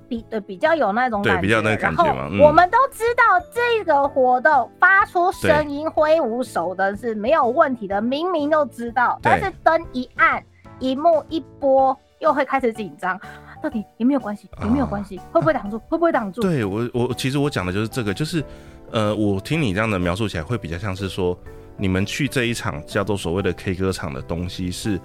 [0.09, 3.23] 比对比较有那种对比较那个感觉嘛，我们都知道
[3.55, 10.43] 这个活动发出声音挥舞手的是没有问题的，明明都知道，但是灯一暗，
[10.81, 13.21] 荧幕一播，又会开始紧张。
[13.63, 14.49] 到底有没有关系？
[14.63, 15.19] 有没有关系？
[15.33, 15.79] 会不会挡住？
[15.81, 16.41] 会不会挡住？
[16.41, 18.43] 对我，我其实我讲的就是这个，就是，
[18.91, 21.39] 呃，我听你这样的描述起来，会比较像是说，
[21.77, 24.99] 你们去这一场叫做所谓的 K 歌场的东西是，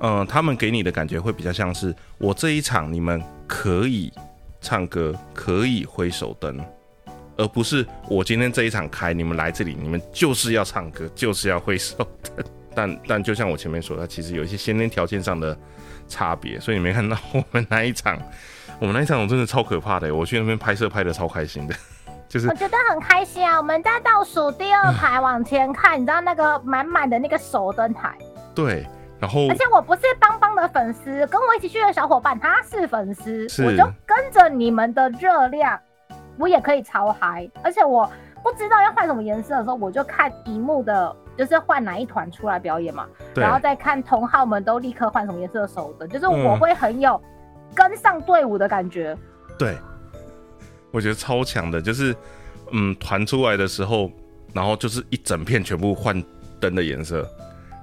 [0.00, 4.10] 嗯，他们给你的感觉会比较像是，我这一场你们可以
[4.60, 6.58] 唱歌，可以挥手灯，
[7.36, 12.44] 而不是我今天这一场开，你们来这里，你们就是要唱歌，就是要挥手灯。
[12.74, 15.56] 但 但就像我前面说，它其实有一些先天条件上的。
[16.08, 18.18] 差别，所以你没看到我们那一场，
[18.80, 20.14] 我们那一场我真的超可怕的。
[20.14, 21.74] 我去那边拍摄拍的超开心的，
[22.28, 23.58] 就是我觉得很开心啊。
[23.58, 28.16] 我们在倒数第二排往前看，你知道那个满满的那个手灯台，
[28.54, 28.86] 对，
[29.20, 35.78] 然后而且我不是邦邦的粉丝，跟我一起去的小伙伴他是粉丝，我就跟着你们的热量，
[36.38, 37.48] 我也可以超嗨。
[37.62, 38.10] 而且我
[38.50, 41.14] 不知道要换什么颜色的时候，我就看荧幕的。
[41.36, 47.22] 就是换哪一团出来表演嘛，然后再看同号们都立刻换什么颜色的手灯，就是我会很有
[47.76, 49.16] 跟上队伍的感觉。
[49.56, 49.78] 对，
[50.90, 52.12] 我觉得超强的，就是
[52.72, 54.10] 嗯，团出来的时候，
[54.52, 56.20] 然后就是一整片全部换
[56.58, 57.24] 灯的颜色，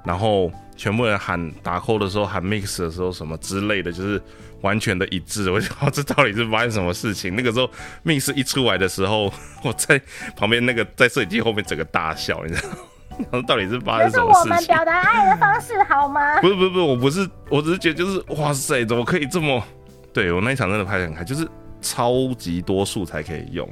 [0.03, 4.21] 然后全部人喊打 call 的时候喊 mix 的时候什么之类的，就是
[4.65, 5.49] 完全的一致。
[5.53, 7.35] 我想这到底是发生什么事情？
[7.35, 7.69] 那个时候
[8.03, 9.31] mix 一出来的时候，
[9.63, 10.01] 我在
[10.35, 12.69] 旁边那个在摄影机后面整个大笑，你知道。
[13.17, 14.49] 然后到底是发生什么事情？
[14.49, 16.41] 这是我们表达爱的方式，好吗？
[16.41, 19.63] 不是不是不是，我不是，我只是觉得就是哇塞，怎么可以这么？
[20.11, 21.47] 对我那一场真的拍的很开，就是
[21.81, 23.69] 超级多素材可以用，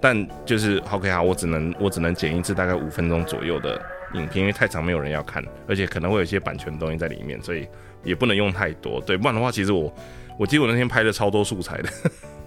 [0.00, 3.80] 但就是 OK 啊，我只能我只能剪一次大概五分钟左右的
[4.14, 7.66] 影片，因为太长没有人要看，而且可能会有一些版权东西在里面，所以
[8.04, 9.00] 也不能用太多。
[9.00, 9.92] 对，不然的话，其实我
[10.38, 11.88] 我记得我那天拍了超多素材的，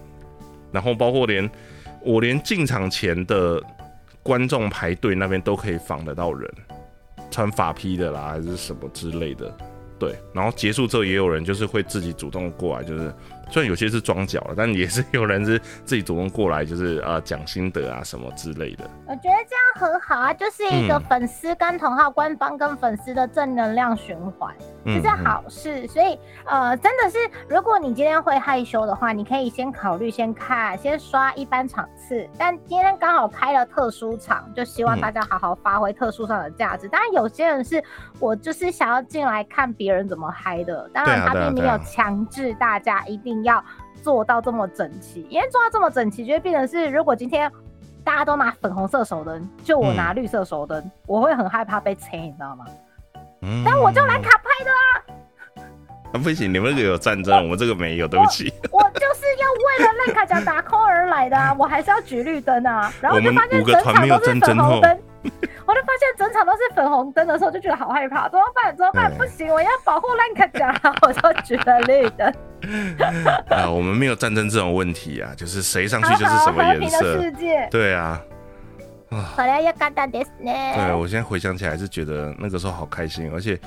[0.71, 1.49] 然后包括连
[2.01, 3.61] 我连进场前的。
[4.25, 6.51] 观众排队那边都可以访得到人，
[7.29, 9.55] 穿法披的啦，还是什么之类的，
[9.99, 10.15] 对。
[10.33, 13.13] 然后结束之后，也有人就是会自己主动过来，就是
[13.49, 18.83] 虽然有些是装脚了，但也是有人是自己主动过来，就是啊讲心得啊什么之类的。
[19.07, 25.87] 我觉得这样很好啊，就是一个嗯粉丝跟同号、官方跟粉丝的正能量循环，这嗯是好事。
[25.87, 27.17] 所以呃，真的是，
[27.47, 32.27] 如果你今天会害羞的话，你可以先考虑先看，先刷一般场次。
[32.37, 36.87] 但今天刚好开了特殊场，就希望嗯大家好好发挥特殊上的价值。
[36.87, 37.83] 当然，有些人是
[38.19, 43.63] 我就是想要进来看别人怎么嗨的，当然他并没有强制大家一定要
[44.01, 47.51] 做到这么整齐，因为做到这么整齐，就会变成是如果今天。
[48.05, 52.63] 大家都拿粉红色手灯，就我嗯拿绿色手灯，我会很害怕被催，你知道吗？
[53.41, 58.53] 嗯，但我就来卡拍的啊，啊不行，你们那个有战争，我们这个没有，对不起。
[58.71, 62.93] 我就是要为了烂卡奖打 call 而来的啊，我还是要举绿灯啊。
[63.01, 64.99] 然后我就发现整场都是粉红灯，
[65.65, 68.77] 我就发现整场都是粉红灯的时候，就觉得好害怕，怎么办？
[68.77, 69.11] 怎么办？
[69.17, 72.31] 不行，我要保护烂卡奖，然后我就举了绿灯，
[73.48, 77.22] 啊，我们没有战争这种问题啊，就是谁上去好好就是什么和平的颜色。
[77.22, 77.68] 世界。
[77.70, 78.20] 对啊，
[79.10, 80.74] それはよかったですね。
[80.74, 83.58] 对我现在回想起来是觉得那个时候好开心，而且，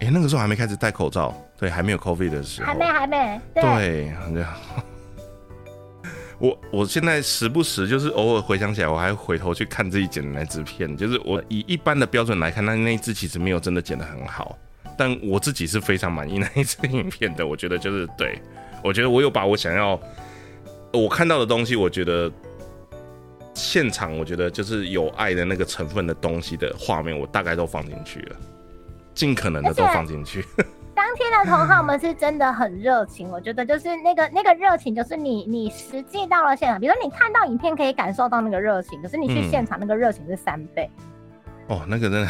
[0.00, 4.44] 哎、那个时候还没开始戴口罩，对，还没有 COVID 的时候，还没还没，对，对，好像
[6.40, 14.58] 我我现在时不时就是偶尔回想起来，我还回头去看自己剪的那支片，就是我以一般的标准来看，那那一支其实没有真的剪得很好，
[14.99, 17.47] 但我自己是非常满意那一支影片的。
[17.47, 18.37] 我觉得就是对，
[18.83, 19.97] 我觉得我有把我想要
[20.91, 22.29] 我看到的东西，我觉得
[23.53, 28.35] 现场我觉得就是有爱的那个成分的东西的画面，我大概都放进去了，
[29.13, 30.43] 尽可能的都放进去。
[30.93, 40.89] 当天的同好们是真的很热情，我觉得就是那个那个热情，就是你你实际到了现场，比如说你看到影片可以感受到那个热情，可是你去嗯现场那个热情是三倍，
[41.67, 42.27] 哦，那个真的。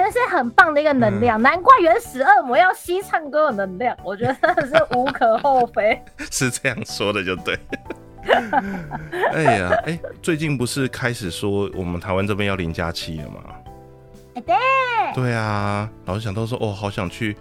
[0.00, 1.40] 真是很棒的一个能量。
[1.40, 6.00] 难怪原始恶魔要吸唱歌的能量，我觉得真的是无可厚非。
[6.30, 7.58] 是这样说的就对。
[9.32, 13.40] 哎呀，哎、最近不是开始说我们台湾这边要零加七了吗？
[14.34, 14.54] 哎、对，
[15.14, 17.36] 对啊，老是想到说，哦，好想去，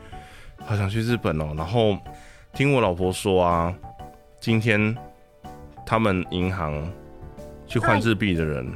[0.65, 1.53] 好想去日本哦。
[1.55, 1.97] 然后
[2.53, 3.73] 听我老婆说啊，
[4.39, 4.95] 今天
[5.85, 6.91] 他们银行
[7.67, 8.69] 去换日币的人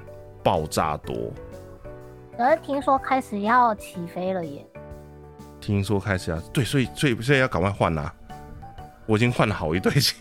[0.43, 1.15] 爆炸多，
[2.38, 4.65] 可是听说开始要起飞了耶。
[5.61, 8.13] 听说开始啊，对，所以所以所以要赶快换啊。
[9.05, 10.15] 我已经换了好一堆期，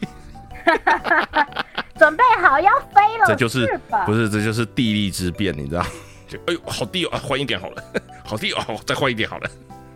[1.96, 4.04] 准备好要飞了，这就是吧？
[4.04, 5.84] 不是，这就是地利之变，你知道？
[6.28, 7.84] 就哎呦，好低哦，啊换一点好了，
[8.24, 9.50] 好低哦，再换一点好了，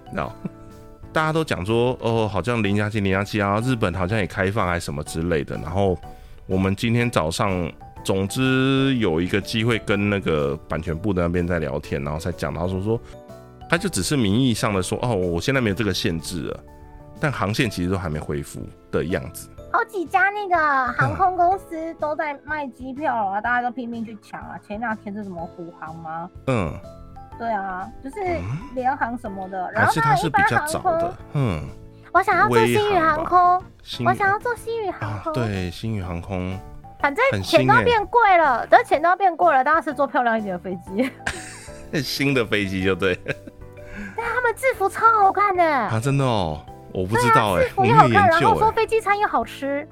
[0.04, 0.32] 你知道？
[1.12, 5.56] 大家都讲说，哦，好像零加七零加七啊，日本好像也开放还是什么之类的。
[5.56, 5.98] 然后
[6.46, 7.50] 我们今天早上，
[8.06, 13.00] 总之有一个机会跟那个版权部的那边在聊天，然后才讲到说说，
[13.68, 16.60] 他就只是名义上的说，哦，我现在没有这个限制了，
[17.18, 18.60] 但航线其实都还没恢复
[18.92, 19.48] 的样子。
[19.72, 24.56] 好几家那个航空公司都在卖机票了啊，大家都拼命去抢啊。
[24.64, 26.30] 前两天是什么虎航吗？
[26.46, 26.72] 嗯，
[27.40, 28.16] 对啊，就是
[28.76, 29.68] 联航什么的。
[29.72, 31.60] 然后还是它是比较早的，，嗯，
[32.12, 33.62] 我想要坐微星宇航空，
[34.04, 36.56] 我想要做新宇航啊，空。，对，新宇航空。
[37.06, 41.08] 反正钱都变贵了，等钱都变贵了，当然是坐漂亮一点的飞机。
[42.02, 43.16] 新的飞机就对
[44.16, 46.60] 他们制服超好看的，啊，真的哦，
[46.92, 49.88] 我不知道哎、制服我没有也好看，然后说飞机餐又好吃。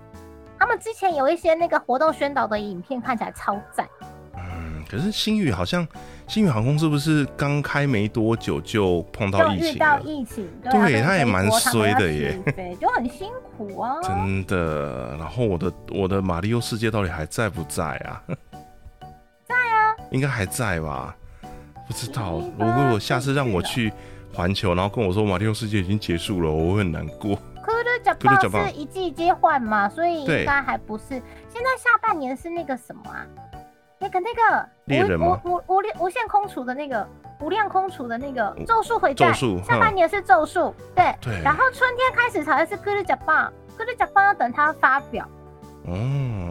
[0.58, 3.88] 他们之前有一些那个活动宣导的影片，看起来超赞。
[4.36, 5.86] 嗯，可是新宇好像
[6.26, 10.22] 新宇航空是不是刚开没多久就碰到就遇到疫情了？
[10.22, 12.38] 疫情，对啊对所以他也蛮衰的耶
[12.80, 14.00] 就很辛苦啊。
[14.02, 18.22] 真的，然后我的我的马里奥世界到底还在不在啊？
[19.46, 21.14] 在啊，应该还在吧？
[21.86, 22.40] 不知道。
[22.58, 23.92] 如果我下次让我去
[24.32, 27.38] 环球，然后跟我说马里奥世界已经结束了，我会很难过。
[27.62, 31.04] 可是甲 Cruise 棒 Japan 是一季一季换嘛，所以对应该还不是。
[31.08, 33.26] 现在下半年是那个什么啊？
[34.04, 37.06] 那个那个无猎人吗无无无无限空厨的那个
[37.40, 41.14] 无量空厨的那个咒术回战，咒下半年是咒术，对。
[41.22, 45.26] 对，然后春天开始才是 Good 甲棒，Good 甲棒要等它发表
[45.86, 45.92] 哦，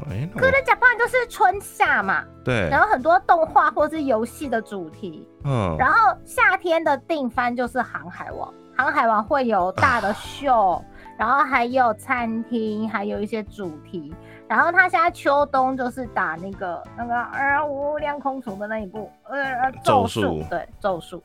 [0.10, 10.84] 哎、那我，Good 甲棒就是春夏嘛，对，然后很多动画或是游戏的主题，嗯，然后夏天的定番就是航海王，航海王会有大的秀，
[11.18, 14.14] 然后还有餐厅，还有一些主题。
[14.48, 21.24] 然后他现在秋冬就是打那个那个呃无量空厨的那一部呃呃咒术术，对咒术，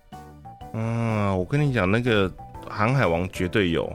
[0.72, 2.28] 嗯，我跟你讲，那个
[2.68, 3.90] 《航海王》绝对有，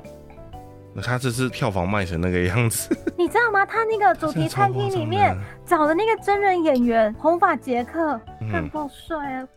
[1.01, 3.65] 他这次票房卖成那个样子， 你知道吗？
[3.65, 8.51] 他那个主题餐厅里面找的那个真人演员红发杰克，嗯。
[8.51, 9.47] 看爆帅啊，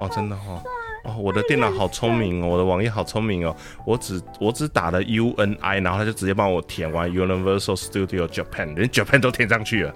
[0.00, 0.62] 哦，真的哦，
[1.18, 9.94] 我的电脑好聪明哦，我的网页好聪明哦，我只我只打了 U N I，然后他就直接帮我填完 Universal Studio Japan，连 Japan 都填上去了。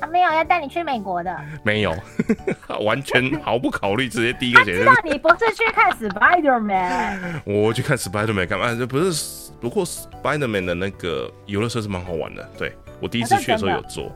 [0.00, 1.34] 啊，没有要带你去美国的。
[1.62, 1.94] 没有，
[2.84, 8.74] 完全毫不考虑，直接第一个写知道你不是去看 Spider Man， 我去看 Spider Man 干嘛？
[8.74, 12.46] 这不是，不过 Spider Man 的那个游乐设施蛮好玩的。
[12.58, 14.12] 对我第一次去的时候有做，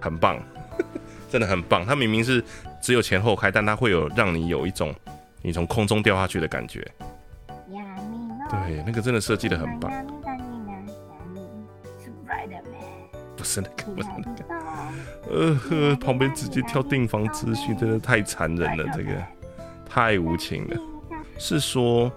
[0.00, 0.42] 很棒，
[1.30, 1.86] 真的很棒。
[1.86, 2.42] 他明明是
[2.84, 4.94] 只有前后开，但它会有让你有一种
[5.40, 6.86] 你从空中掉下去的感觉。
[8.50, 9.90] 对，那个真的设计的很棒。
[13.34, 14.44] 不是那个，不是那个。
[15.30, 19.12] 呃呵，旁边直接跳订房资讯，真的太残忍了，这个
[19.88, 20.76] 太无情了。
[21.38, 22.12] 是说，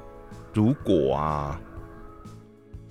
[0.54, 1.58] 如果啊，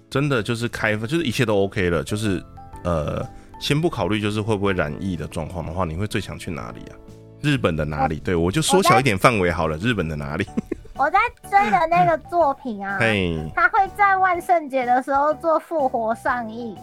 [0.08, 2.42] 真的就是开放，就是一切都 OK 了，就是
[2.84, 3.22] 呃，
[3.60, 6.96] 先不考虑就是会不会染疫的状况的话，你会最想去哪里啊？
[7.46, 8.18] 日本的哪里？
[8.18, 10.46] 对我就缩小一点范围好了，日本的哪里？
[10.96, 11.18] 我 在
[11.48, 12.98] 追的那个作品啊，
[13.54, 16.76] 他会在万圣节的时候做复活上映。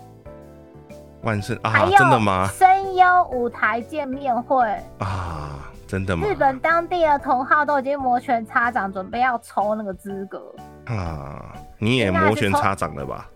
[1.23, 2.47] 万圣啊，真的吗？
[2.57, 4.65] 声优舞台见面会
[4.99, 6.25] 啊，真的吗？
[6.27, 10.53] 日本当地的同号都已经摩拳擦掌，准备要抽那个资格
[10.85, 11.53] 啊！
[11.77, 13.29] 你也摩拳擦掌了吧？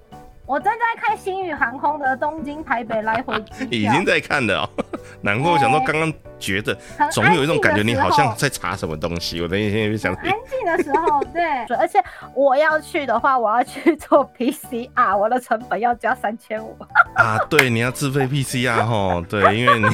[0.48, 3.36] 我正在看星宇航空的东京台北来回
[3.70, 4.70] 已经在看了哦。
[5.22, 6.74] 难怪我想说，刚刚觉得
[7.12, 9.42] 总有一种感觉，你好像在查什么东西。
[9.42, 11.44] 我等一下想，安静的时候，对，
[11.76, 12.02] 而且
[12.34, 16.78] 我要去的话，我要去做 PCR，我的成本要交三千五。
[17.16, 19.88] 啊，对，你要自费 PCR 哈，对，因为你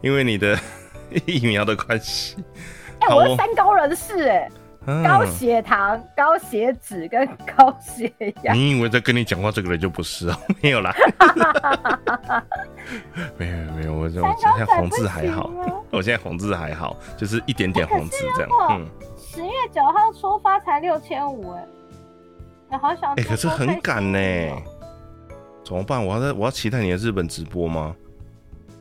[0.00, 0.58] 因为你的
[1.26, 2.42] 疫苗的关系。
[3.00, 4.48] 哎，我是三高人士哎。
[5.04, 7.26] 高血糖、高血脂跟
[7.56, 8.12] 高血
[8.42, 8.52] 压。
[8.54, 10.38] 你以为在跟你讲话这个人就不是啊？
[10.62, 10.94] 没有啦，
[13.36, 14.22] 没有没有，我我现
[14.58, 15.50] 在红字还好，
[15.92, 18.50] 我现在红字还好，就是一点点红字这样。
[18.70, 18.86] 嗯，
[19.18, 21.66] 十月九号出发才六千五哎，
[22.70, 24.18] 我好想哎，可是很赶呢，
[25.64, 26.04] 怎么办？
[26.04, 27.94] 我要在我要期待你的日本直播吗？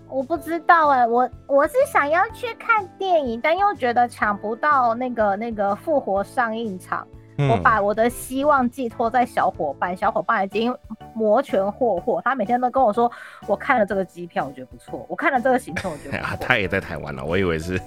[0.09, 7.07] 我不知道哎，我我是想要去看电影，但又觉得抢不到那个那个复活上映场。
[7.51, 10.75] 我把我的希望寄托在小伙伴，小伙伴已经
[11.13, 13.11] 摩拳霍霍，他每天都跟我说，
[13.45, 17.79] 我看了这个机票，我觉得不错，我看了这个行程，我觉得 啊，他也在台湾了，我以为是，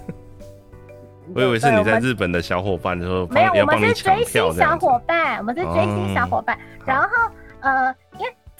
[1.35, 7.09] 我以为是你在日本的小伙伴，说没有，我们是追星小伙伴，我们是追星小伙伴，然后
[7.59, 7.93] 呃。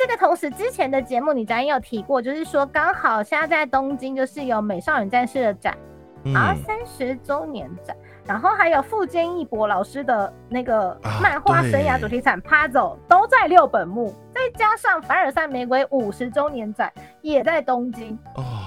[0.02, 5.78] 这个同时，之前的节目你咱也有提过，就是说刚好现在在东京就是有美少女战士的展，
[6.24, 7.95] 然后三十周年展，
[8.26, 16.91] 然后还有富坚义博老师的那个漫画生涯主题展 Puzzle 都在六本木，再加上凡尔赛玫瑰五十周年展
[17.22, 18.18] 也在东京，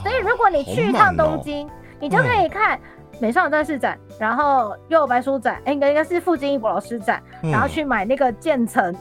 [0.03, 1.68] 所以如果你去一趟东京，
[1.99, 2.78] 你就可以看。
[3.20, 8.93] 美少女战士展，然后又有白书展，哎应该应该是富坚义博老师展，然后去买那个建成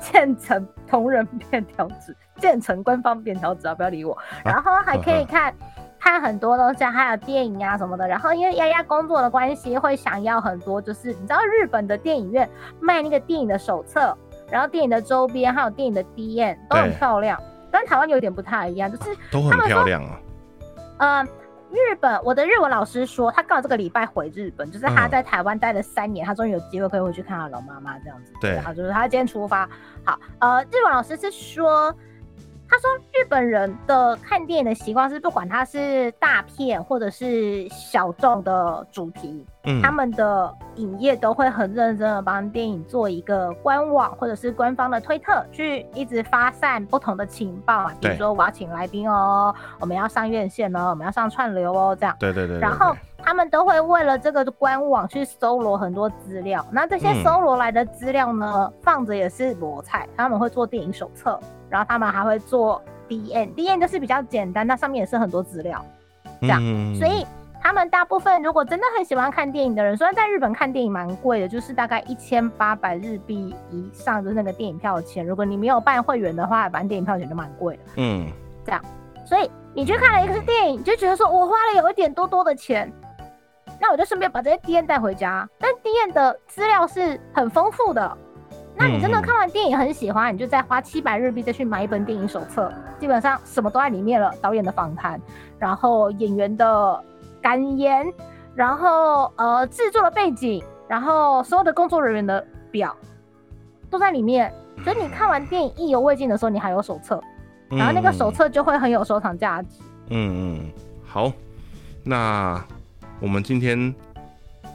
[0.00, 4.16] 建成同人便条纸， 建成官方便条纸啊，不要理我。
[4.44, 5.52] 然后还可以看
[5.98, 8.06] 看很多东西，还有电影啊什么的。
[8.06, 12.48] 然后因为丫丫工作的关系，会想要很多，就是你知道日本的电影院
[12.80, 14.16] 卖那个电影的手册，
[14.50, 17.40] 然后电影的周边，还有电影的 D N 都很漂亮，
[17.70, 20.20] 跟台湾有点不太一样，就是都很漂亮啊。
[20.98, 21.28] 嗯。
[21.70, 28.32] 日本，我的日文老师说，他刚好这个礼拜回日本，就是他在台湾待了三年，他终于有机会可以回去看他老妈妈这样子。
[28.40, 29.68] 对，然后就是他今天出发。
[30.04, 31.94] 好，呃，日文老师是说。
[32.70, 52.14] 他说，日本人的看电影的习惯是，不管它是大片或者是小众的主题，嗯，他们的影业都会很认真的帮电影做一个官网或者是官方的推特，去一直发散不同的情报啊，比如说我要请来宾哦，我们要上院线哦，我们要上串流哦，这样。
[52.20, 52.58] 对对对。
[52.58, 61.40] 然后他们都会为了这个官网去搜罗很多资料，那这些搜罗来的资料呢，放着也是罗菜，他们会做电影手册。
[61.68, 65.84] 然后他们还会做 D N，D N 就是比较简单，那上面也是很多资料，
[66.40, 66.60] 这样。
[66.94, 67.26] 所以
[67.60, 75.26] 他们大部分如果真的很喜欢看电影的人，虽然在日本看电影蛮贵的，就是大概一千八百日币以上，就是那个电影票钱。
[75.26, 77.82] 如果你没有办会员的话，反正电影票钱就蛮贵的。
[77.96, 78.30] 嗯，
[78.64, 78.82] 这样。
[79.26, 82.90] 所以你去看了一个电影，就觉得说我花了有一点多多的钱，
[83.80, 85.46] 那我就顺便把这些 D N 带回家。
[85.58, 88.16] 但 D N 的资料是很丰富的。
[88.78, 94.32] 那你真的看完电影很喜欢，你就再花七百日币再去买一本电影手册，基本上什么都在里面了。
[94.40, 95.20] 导演的访谈，
[95.58, 97.04] 然后演员的
[97.42, 98.06] 感言，
[98.54, 102.96] 然后呃制作的背景，然后所有的工作人员的表
[103.90, 104.52] 都在里面。
[104.84, 107.20] 所以你看完电影意犹未尽的时候，你还有手册，
[107.68, 109.68] 然后那个手册就会很有收藏价值。
[110.10, 110.72] 嗯嗯，
[111.04, 111.32] 好，
[112.04, 112.64] 那
[113.20, 113.94] 我们今天。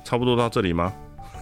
[0.04, 0.92] 差不多到这里吗？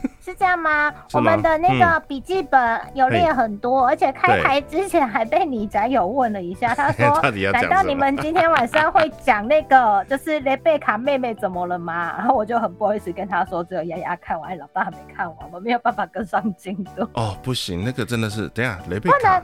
[0.24, 0.94] 是这样吗？
[1.14, 17.08] 我们的那个嗯笔记本有列很多，而且开台之前还被你宅友问了一下，他说 到底要：“讲难道你们今天晚上会讲那个 就是雷贝卡妹妹怎么了吗？”然后我就很不好意思跟他说，只有丫丫看完，老大还没看完，我没有办法跟上进度。
[17.14, 19.44] 哦，不行，那个真的是，等一下雷贝卡不能，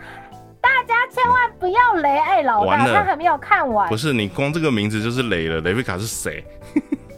[0.61, 3.97] 大家千万不要雷爱老大，他还没有看完不。
[3.97, 5.61] 是你光这个名字就是雷了。
[5.61, 6.43] 雷贝卡是谁？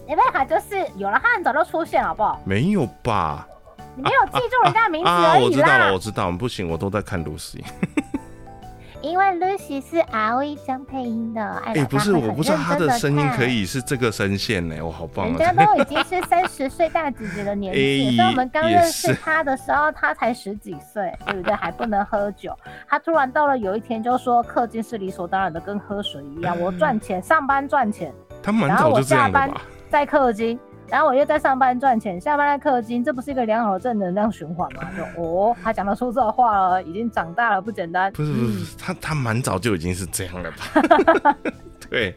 [0.09, 2.41] 雷贝卡就是有了，他很早就出现，好不好？
[2.43, 3.47] 没有吧？
[3.95, 5.45] 你没有记住人家的名字啊，而已啦。
[5.45, 7.63] 我知道了，我知道，不行，我都在看 Lucy。
[9.01, 15.53] 因为 Lucy 是 RV 江配音的，爱哎、不是，我不知道她认真地的声音可以是这个声线呢，我好棒人啊！
[15.53, 21.53] 家都已经是三十岁大姐姐的年纪 哎了，所以我们刚认识是她的时候，她才十几岁，对不对？
[21.53, 22.57] 还不能喝酒。
[22.89, 26.59] 她突然到了有一天就说氪金是理所当然的，跟喝水一样。
[26.59, 29.51] 我赚钱，上班赚钱，她蛮然早就这样下班？
[29.89, 34.83] 再氪金，然后我又在上班赚钱，下班在氪金，这不是一个良好的正能量循环吗？
[34.95, 38.11] 就哦，他讲得出这话了，已经长大了，不简单。
[38.13, 41.35] 不是不是，不是她她蛮早就已经是这样了吧？
[41.89, 42.15] 对，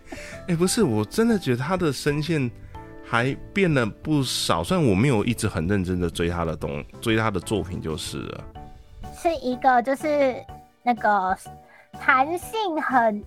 [0.48, 2.50] 哎、不是，我真的觉得他的声线
[3.04, 4.62] 还变了不少。
[4.62, 8.44] 虽然我没有一直很认真的追他的东追他的作品就是了。
[9.16, 10.34] 是一个就是
[10.82, 11.34] 那个
[11.98, 13.22] 弹性很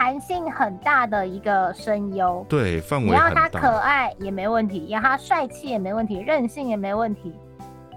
[0.00, 2.42] 弹性很大的一个声优。
[2.48, 3.80] 对，范围很要他可大。
[3.80, 7.38] 爱也没问题，要他帅气也没问题，任性也没问题。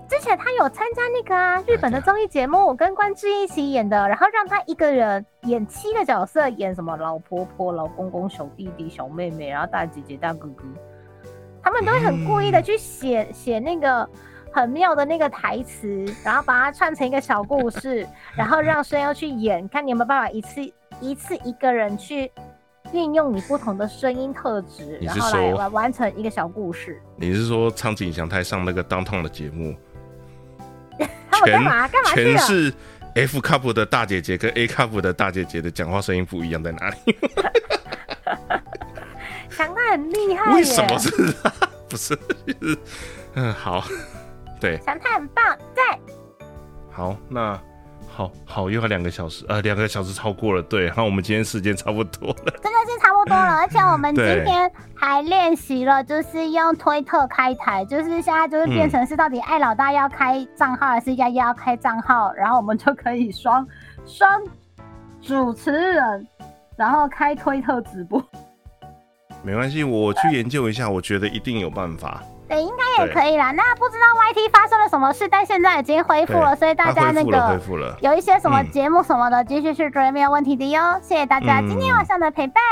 [0.09, 10.65] 之前他有参加那个啊日本的综艺节目，我跟关智一起演的，然后让他一个人演七个角色，演什么老婆婆、老公公、小弟弟、小妹妹，然后大姐姐、大哥哥，
[11.63, 14.07] 他们都会很故意的去写写那个
[14.51, 20.61] 很妙的那个台词，然后把它串成一个小故事， 然后让声优去演，看你有没有办法一次
[21.03, 22.31] 一次一个人去
[22.93, 27.01] 运用你不同的声音特质，然后来完完成一个小故事。
[27.17, 29.75] 你是说苍井翔太上那个当趟的节目，
[31.29, 32.15] 他们干嘛干嘛去？
[32.15, 32.73] 全是
[33.15, 37.17] F cup 的大姐姐跟 A cup 的大姐姐的讲话声音不一样在哪里？
[39.49, 41.11] 强太很厉害耶，为什么是？
[41.87, 42.17] 不是，
[43.35, 43.83] 嗯，好，
[44.59, 45.45] 对，想太很棒，
[45.75, 45.99] 在
[46.91, 47.59] 好，那
[48.15, 63.67] 好好又要两个小时，呃，两个小时超过了，对， 然后我们今天时间差不多了， 真的是差不多了，而且我们今天还练习了，就是用推特开台，就是现在就是变成是到底爱老大要开账号还是丫丫要开账号，然后我们就可以双
[64.05, 64.41] 双
[65.19, 66.27] 主持人，
[66.77, 68.23] 然后开推特直播。
[69.41, 72.21] 没关系，我去研究一下，我觉得一定有办法。
[72.53, 73.51] 对，应该也可以啦。
[73.51, 77.59] 那不知道 Y T 发生了什么事，但现在已经恢复了，所以大家那个
[77.99, 80.79] 有一些什么节目什么的，继续去追没有问题的哟。
[81.01, 82.63] 谢谢大家今天晚上的陪伴。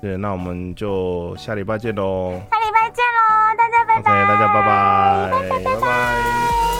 [0.00, 2.40] 对，那我们就下礼拜见喽！
[2.50, 3.54] 下礼拜见喽！
[3.58, 4.24] 大家拜拜！
[4.26, 5.28] 大家拜拜！
[5.30, 6.79] 拜拜拜拜！